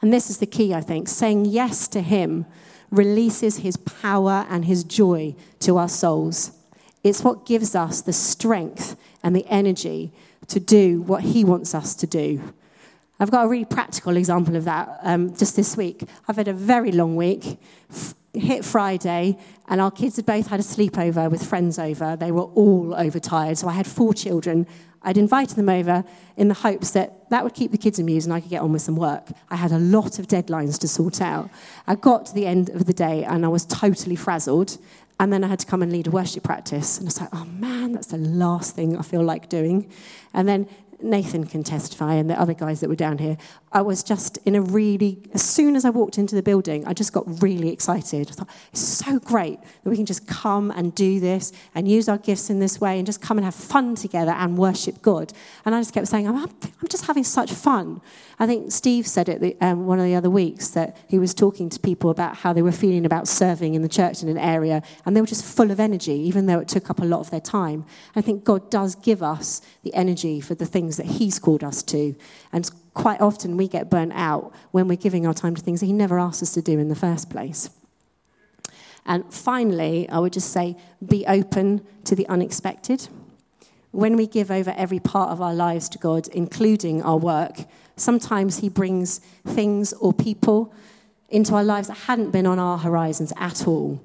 And 0.00 0.12
this 0.12 0.30
is 0.30 0.38
the 0.38 0.46
key, 0.46 0.72
I 0.72 0.80
think. 0.80 1.08
Saying 1.08 1.46
yes 1.46 1.88
to 1.88 2.00
Him 2.00 2.46
releases 2.92 3.58
His 3.58 3.76
power 3.76 4.46
and 4.48 4.66
His 4.66 4.84
joy 4.84 5.34
to 5.58 5.78
our 5.78 5.88
souls. 5.88 6.52
It's 7.02 7.24
what 7.24 7.44
gives 7.44 7.74
us 7.74 8.02
the 8.02 8.12
strength 8.12 8.96
and 9.24 9.34
the 9.34 9.46
energy 9.48 10.12
to 10.46 10.60
do 10.60 11.02
what 11.02 11.22
He 11.22 11.44
wants 11.44 11.74
us 11.74 11.96
to 11.96 12.06
do. 12.06 12.54
I've 13.20 13.30
got 13.30 13.44
a 13.44 13.48
really 13.48 13.66
practical 13.66 14.16
example 14.16 14.56
of 14.56 14.64
that 14.64 14.98
um, 15.02 15.36
just 15.36 15.54
this 15.54 15.76
week. 15.76 16.08
I've 16.26 16.36
had 16.36 16.48
a 16.48 16.52
very 16.52 16.90
long 16.90 17.14
week, 17.14 17.58
f- 17.90 18.14
hit 18.32 18.64
Friday, 18.64 19.38
and 19.68 19.80
our 19.80 19.90
kids 19.90 20.16
had 20.16 20.26
both 20.26 20.48
had 20.48 20.58
a 20.58 20.64
sleepover 20.64 21.30
with 21.30 21.46
friends 21.46 21.78
over. 21.78 22.16
They 22.16 22.32
were 22.32 22.44
all 22.44 22.94
overtired. 22.94 23.58
So 23.58 23.68
I 23.68 23.74
had 23.74 23.86
four 23.86 24.14
children 24.14 24.66
I'd 25.02 25.16
invited 25.16 25.56
them 25.56 25.68
over 25.68 26.04
in 26.36 26.48
the 26.48 26.54
hopes 26.54 26.90
that 26.90 27.30
that 27.30 27.42
would 27.42 27.54
keep 27.54 27.70
the 27.70 27.78
kids 27.78 27.98
amused 27.98 28.26
and 28.26 28.34
I 28.34 28.40
could 28.40 28.50
get 28.50 28.60
on 28.60 28.72
with 28.72 28.82
some 28.82 28.96
work. 28.96 29.28
I 29.48 29.56
had 29.56 29.72
a 29.72 29.78
lot 29.78 30.18
of 30.18 30.26
deadlines 30.26 30.78
to 30.80 30.88
sort 30.88 31.22
out. 31.22 31.48
I 31.86 31.94
got 31.94 32.26
to 32.26 32.34
the 32.34 32.46
end 32.46 32.70
of 32.70 32.84
the 32.86 32.92
day 32.92 33.24
and 33.24 33.44
I 33.44 33.48
was 33.48 33.64
totally 33.64 34.16
frazzled. 34.16 34.78
And 35.18 35.32
then 35.32 35.44
I 35.44 35.48
had 35.48 35.58
to 35.60 35.66
come 35.66 35.82
and 35.82 35.92
lead 35.92 36.06
a 36.06 36.10
worship 36.10 36.42
practice. 36.44 36.98
And 36.98 37.06
I 37.06 37.08
was 37.08 37.20
like, 37.20 37.28
oh 37.32 37.44
man, 37.44 37.92
that's 37.92 38.08
the 38.08 38.18
last 38.18 38.74
thing 38.74 38.96
I 38.96 39.02
feel 39.02 39.22
like 39.22 39.48
doing. 39.48 39.90
And 40.32 40.48
then 40.48 40.66
Nathan 41.02 41.44
can 41.44 41.62
testify, 41.62 42.14
and 42.14 42.28
the 42.28 42.40
other 42.40 42.54
guys 42.54 42.80
that 42.80 42.88
were 42.88 42.96
down 42.96 43.18
here, 43.18 43.36
I 43.72 43.82
was 43.82 44.02
just 44.02 44.38
in 44.44 44.54
a 44.54 44.60
really, 44.60 45.22
as 45.32 45.42
soon 45.42 45.76
as 45.76 45.84
I 45.84 45.90
walked 45.90 46.18
into 46.18 46.34
the 46.34 46.42
building, 46.42 46.86
I 46.86 46.92
just 46.92 47.12
got 47.12 47.42
really 47.42 47.70
excited. 47.70 48.28
I 48.30 48.32
thought, 48.32 48.48
it's 48.72 48.80
so 48.80 49.18
great 49.18 49.60
that 49.60 49.90
we 49.90 49.96
can 49.96 50.06
just 50.06 50.26
come 50.26 50.70
and 50.70 50.94
do 50.94 51.20
this 51.20 51.52
and 51.74 51.86
use 51.86 52.08
our 52.08 52.18
gifts 52.18 52.50
in 52.50 52.58
this 52.58 52.80
way 52.80 52.98
and 52.98 53.06
just 53.06 53.20
come 53.20 53.38
and 53.38 53.44
have 53.44 53.54
fun 53.54 53.94
together 53.94 54.32
and 54.32 54.58
worship 54.58 55.02
God. 55.02 55.32
And 55.64 55.74
I 55.74 55.80
just 55.80 55.94
kept 55.94 56.08
saying, 56.08 56.26
I'm, 56.26 56.36
I'm 56.36 56.88
just 56.88 57.06
having 57.06 57.24
such 57.24 57.52
fun. 57.52 58.00
I 58.38 58.46
think 58.46 58.72
Steve 58.72 59.06
said 59.06 59.28
it 59.28 59.40
the, 59.40 59.56
um, 59.60 59.86
one 59.86 59.98
of 59.98 60.06
the 60.06 60.14
other 60.14 60.30
weeks 60.30 60.68
that 60.68 60.96
he 61.06 61.18
was 61.18 61.34
talking 61.34 61.68
to 61.68 61.78
people 61.78 62.10
about 62.10 62.36
how 62.36 62.52
they 62.52 62.62
were 62.62 62.72
feeling 62.72 63.04
about 63.04 63.28
serving 63.28 63.74
in 63.74 63.82
the 63.82 63.88
church 63.88 64.22
in 64.22 64.28
an 64.28 64.38
area, 64.38 64.82
and 65.04 65.14
they 65.14 65.20
were 65.20 65.26
just 65.26 65.44
full 65.44 65.70
of 65.70 65.78
energy, 65.78 66.14
even 66.14 66.46
though 66.46 66.58
it 66.58 66.66
took 66.66 66.88
up 66.90 67.00
a 67.00 67.04
lot 67.04 67.20
of 67.20 67.30
their 67.30 67.40
time. 67.40 67.84
I 68.16 68.22
think 68.22 68.44
God 68.44 68.70
does 68.70 68.94
give 68.94 69.22
us 69.22 69.60
the 69.82 69.94
energy 69.94 70.40
for 70.40 70.54
the 70.54 70.66
things 70.66 70.89
that 70.96 71.06
He's 71.06 71.38
called 71.38 71.64
us 71.64 71.82
to. 71.84 72.14
And 72.52 72.70
quite 72.94 73.20
often 73.20 73.56
we 73.56 73.68
get 73.68 73.90
burnt 73.90 74.12
out 74.14 74.52
when 74.70 74.88
we're 74.88 74.96
giving 74.96 75.26
our 75.26 75.34
time 75.34 75.54
to 75.54 75.62
things 75.62 75.80
that 75.80 75.86
He 75.86 75.92
never 75.92 76.18
asked 76.18 76.42
us 76.42 76.52
to 76.54 76.62
do 76.62 76.78
in 76.78 76.88
the 76.88 76.94
first 76.94 77.30
place. 77.30 77.70
And 79.06 79.32
finally, 79.32 80.08
I 80.08 80.18
would 80.18 80.32
just 80.32 80.52
say 80.52 80.76
be 81.04 81.24
open 81.26 81.86
to 82.04 82.14
the 82.14 82.28
unexpected. 82.28 83.08
When 83.92 84.16
we 84.16 84.26
give 84.26 84.50
over 84.50 84.72
every 84.76 85.00
part 85.00 85.30
of 85.30 85.40
our 85.40 85.54
lives 85.54 85.88
to 85.90 85.98
God, 85.98 86.28
including 86.28 87.02
our 87.02 87.16
work, 87.16 87.64
sometimes 87.96 88.58
He 88.58 88.68
brings 88.68 89.18
things 89.44 89.92
or 89.94 90.12
people 90.12 90.72
into 91.28 91.54
our 91.54 91.64
lives 91.64 91.88
that 91.88 91.96
hadn't 91.96 92.30
been 92.30 92.46
on 92.46 92.58
our 92.58 92.78
horizons 92.78 93.32
at 93.36 93.66
all. 93.66 94.00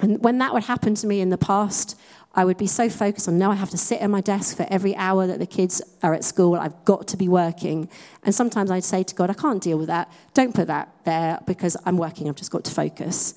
And 0.00 0.22
when 0.22 0.38
that 0.38 0.52
would 0.52 0.64
happen 0.64 0.94
to 0.96 1.06
me 1.06 1.20
in 1.20 1.30
the 1.30 1.38
past, 1.38 1.98
I 2.34 2.44
would 2.44 2.58
be 2.58 2.66
so 2.66 2.88
focused 2.88 3.26
on 3.26 3.38
now 3.38 3.50
I 3.50 3.54
have 3.54 3.70
to 3.70 3.78
sit 3.78 4.00
at 4.00 4.10
my 4.10 4.20
desk 4.20 4.56
for 4.56 4.66
every 4.70 4.94
hour 4.96 5.26
that 5.26 5.38
the 5.38 5.46
kids 5.46 5.82
are 6.02 6.14
at 6.14 6.24
school. 6.24 6.54
I've 6.54 6.84
got 6.84 7.08
to 7.08 7.16
be 7.16 7.28
working. 7.28 7.88
And 8.22 8.34
sometimes 8.34 8.70
I'd 8.70 8.84
say 8.84 9.02
to 9.02 9.14
God, 9.14 9.30
I 9.30 9.34
can't 9.34 9.62
deal 9.62 9.78
with 9.78 9.88
that. 9.88 10.12
Don't 10.34 10.54
put 10.54 10.66
that 10.68 10.92
there 11.04 11.40
because 11.46 11.76
I'm 11.84 11.96
working. 11.96 12.28
I've 12.28 12.36
just 12.36 12.50
got 12.50 12.64
to 12.64 12.70
focus. 12.70 13.34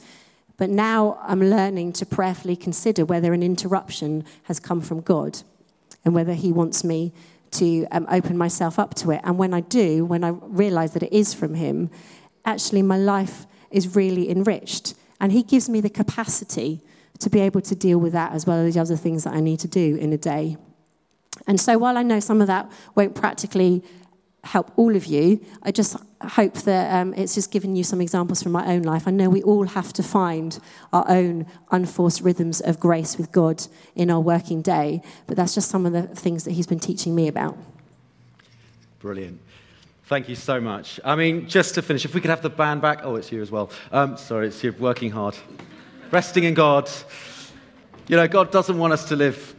But 0.57 0.69
now 0.69 1.17
I'm 1.23 1.39
learning 1.39 1.93
to 1.93 2.05
prayerfully 2.05 2.55
consider 2.55 3.03
whether 3.05 3.33
an 3.33 3.41
interruption 3.41 4.23
has 4.43 4.59
come 4.59 4.81
from 4.81 5.01
God 5.01 5.41
and 6.05 6.13
whether 6.13 6.33
He 6.33 6.51
wants 6.51 6.83
me 6.83 7.13
to 7.51 7.87
um, 7.91 8.05
open 8.09 8.37
myself 8.37 8.77
up 8.77 8.93
to 8.95 9.11
it. 9.11 9.21
And 9.23 9.37
when 9.37 9.53
I 9.53 9.61
do, 9.61 10.05
when 10.05 10.23
I 10.23 10.29
realize 10.29 10.93
that 10.93 11.03
it 11.03 11.11
is 11.11 11.33
from 11.33 11.55
Him, 11.55 11.89
actually 12.45 12.83
my 12.83 12.97
life 12.97 13.47
is 13.71 13.95
really 13.95 14.29
enriched. 14.29 14.93
And 15.19 15.31
He 15.31 15.41
gives 15.41 15.67
me 15.67 15.81
the 15.81 15.89
capacity 15.89 16.81
to 17.21 17.29
be 17.29 17.39
able 17.39 17.61
to 17.61 17.75
deal 17.75 17.97
with 17.99 18.13
that 18.13 18.33
as 18.33 18.45
well 18.45 18.65
as 18.65 18.73
the 18.73 18.81
other 18.81 18.95
things 18.95 19.23
that 19.23 19.33
I 19.33 19.39
need 19.39 19.59
to 19.61 19.67
do 19.67 19.95
in 19.95 20.11
a 20.13 20.17
day. 20.17 20.57
And 21.47 21.59
so 21.59 21.77
while 21.77 21.97
I 21.97 22.03
know 22.03 22.19
some 22.19 22.41
of 22.41 22.47
that 22.47 22.71
won't 22.95 23.15
practically 23.15 23.83
help 24.43 24.71
all 24.75 24.95
of 24.95 25.05
you, 25.05 25.39
I 25.63 25.71
just 25.71 25.95
hope 26.21 26.55
that 26.63 26.93
um, 26.93 27.13
it's 27.13 27.35
just 27.35 27.51
given 27.51 27.75
you 27.75 27.83
some 27.83 28.01
examples 28.01 28.41
from 28.41 28.51
my 28.51 28.65
own 28.65 28.81
life. 28.81 29.07
I 29.07 29.11
know 29.11 29.29
we 29.29 29.43
all 29.43 29.67
have 29.67 29.93
to 29.93 30.03
find 30.03 30.59
our 30.91 31.05
own 31.07 31.45
unforced 31.71 32.21
rhythms 32.21 32.59
of 32.61 32.79
grace 32.79 33.17
with 33.17 33.31
God 33.31 33.63
in 33.95 34.09
our 34.09 34.19
working 34.19 34.61
day, 34.61 35.01
but 35.27 35.37
that's 35.37 35.53
just 35.53 35.69
some 35.69 35.85
of 35.85 35.93
the 35.93 36.03
things 36.03 36.43
that 36.43 36.51
He's 36.51 36.67
been 36.67 36.79
teaching 36.79 37.15
me 37.15 37.27
about. 37.27 37.57
Brilliant. 38.99 39.39
Thank 40.05 40.27
you 40.27 40.35
so 40.35 40.59
much. 40.59 40.99
I 41.05 41.15
mean, 41.15 41.47
just 41.47 41.75
to 41.75 41.81
finish, 41.81 42.03
if 42.03 42.13
we 42.13 42.21
could 42.21 42.29
have 42.29 42.41
the 42.41 42.49
band 42.49 42.81
back. 42.81 42.99
Oh, 43.03 43.15
it's 43.15 43.31
you 43.31 43.41
as 43.41 43.49
well. 43.49 43.71
Um, 43.91 44.17
sorry, 44.17 44.47
it's 44.47 44.63
you 44.63 44.73
working 44.73 45.11
hard. 45.11 45.37
Resting 46.11 46.43
in 46.43 46.53
God. 46.53 46.89
You 48.09 48.17
know, 48.17 48.27
God 48.27 48.51
doesn't 48.51 48.77
want 48.77 48.91
us 48.91 49.07
to 49.07 49.15
live 49.15 49.55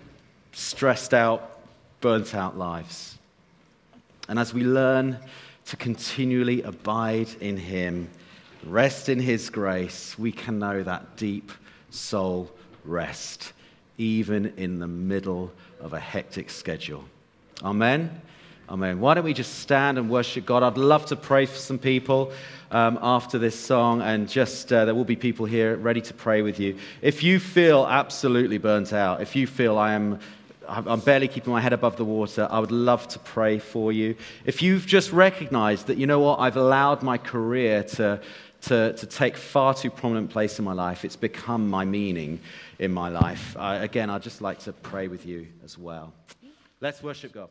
stressed 0.53 1.15
out, 1.15 1.63
burnt 2.03 2.35
out 2.35 2.59
lives. 2.59 3.17
And 4.29 4.39
as 4.39 4.53
we 4.53 4.63
learn 4.63 5.17
to 5.65 5.77
continually 5.77 6.61
abide 6.61 7.31
in 7.41 7.57
Him, 7.57 8.11
rest 8.67 9.09
in 9.09 9.19
His 9.19 9.49
grace, 9.49 10.19
we 10.19 10.31
can 10.31 10.59
know 10.59 10.83
that 10.83 11.17
deep 11.17 11.53
soul 11.89 12.51
rest, 12.85 13.55
even 13.97 14.53
in 14.59 14.79
the 14.79 14.87
middle 14.87 15.51
of 15.81 15.95
a 15.95 16.01
hectic 16.01 16.51
schedule. 16.51 17.05
Amen. 17.63 18.21
Amen. 18.69 19.01
Why 19.01 19.15
don't 19.15 19.25
we 19.25 19.35
just 19.35 19.59
stand 19.59 19.99
and 19.99 20.09
worship 20.09 20.47
God? 20.47 20.63
I'd 20.63 20.79
love 20.79 21.07
to 21.07 21.17
pray 21.17 21.47
for 21.47 21.57
some 21.57 21.79
people 21.79 22.33
um, 22.71 22.99
after 23.03 23.39
this 23.39 23.59
song, 23.59 24.01
and 24.01 24.29
just 24.29 24.73
uh, 24.73 24.85
there 24.85 24.95
will 24.95 25.05
be 25.05 25.17
people 25.17 25.47
here 25.47 25.77
ready 25.77 26.01
to 26.01 26.15
pray 26.15 26.43
with 26.43 26.59
you. 26.59 26.79
If 27.03 27.23
you 27.23 27.39
feel 27.39 27.87
absolutely 27.87 28.59
burnt 28.59 28.93
out, 28.93 29.21
if 29.21 29.37
you 29.37 29.47
feel 29.47 29.79
I 29.79 29.95
am 29.95 30.21
I'm 30.69 31.01
barely 31.01 31.29
keeping 31.29 31.53
my 31.53 31.61
head 31.61 31.73
above 31.73 31.97
the 31.97 32.05
water. 32.05 32.47
I 32.51 32.61
would 32.61 32.71
love 32.71 33.09
to 33.09 33.19
pray 33.19 33.59
for 33.59 33.93
you. 33.93 34.15
If 34.45 34.63
you've 34.63 34.87
just 34.87 35.13
recognized 35.13 35.89
that, 35.89 35.99
you 35.99 36.07
know 36.07 36.21
what, 36.21 36.39
I've 36.39 36.57
allowed 36.57 37.03
my 37.03 37.19
career 37.19 37.83
to, 37.83 38.21
to, 38.63 38.93
to 38.93 39.07
take 39.07 39.37
far 39.37 39.75
too 39.75 39.91
prominent 39.91 40.31
place 40.31 40.61
in 40.61 40.65
my 40.65 40.73
life, 40.73 41.05
it's 41.05 41.17
become 41.17 41.69
my 41.69 41.85
meaning 41.85 42.41
in 42.79 42.93
my 42.93 43.09
life. 43.09 43.57
again, 43.59 44.09
I'd 44.09 44.23
just 44.23 44.41
like 44.41 44.61
to 44.61 44.73
pray 44.73 45.09
with 45.09 45.27
you 45.27 45.49
as 45.65 45.77
well. 45.77 46.13
Let's 46.81 47.03
worship 47.03 47.33
God. 47.33 47.49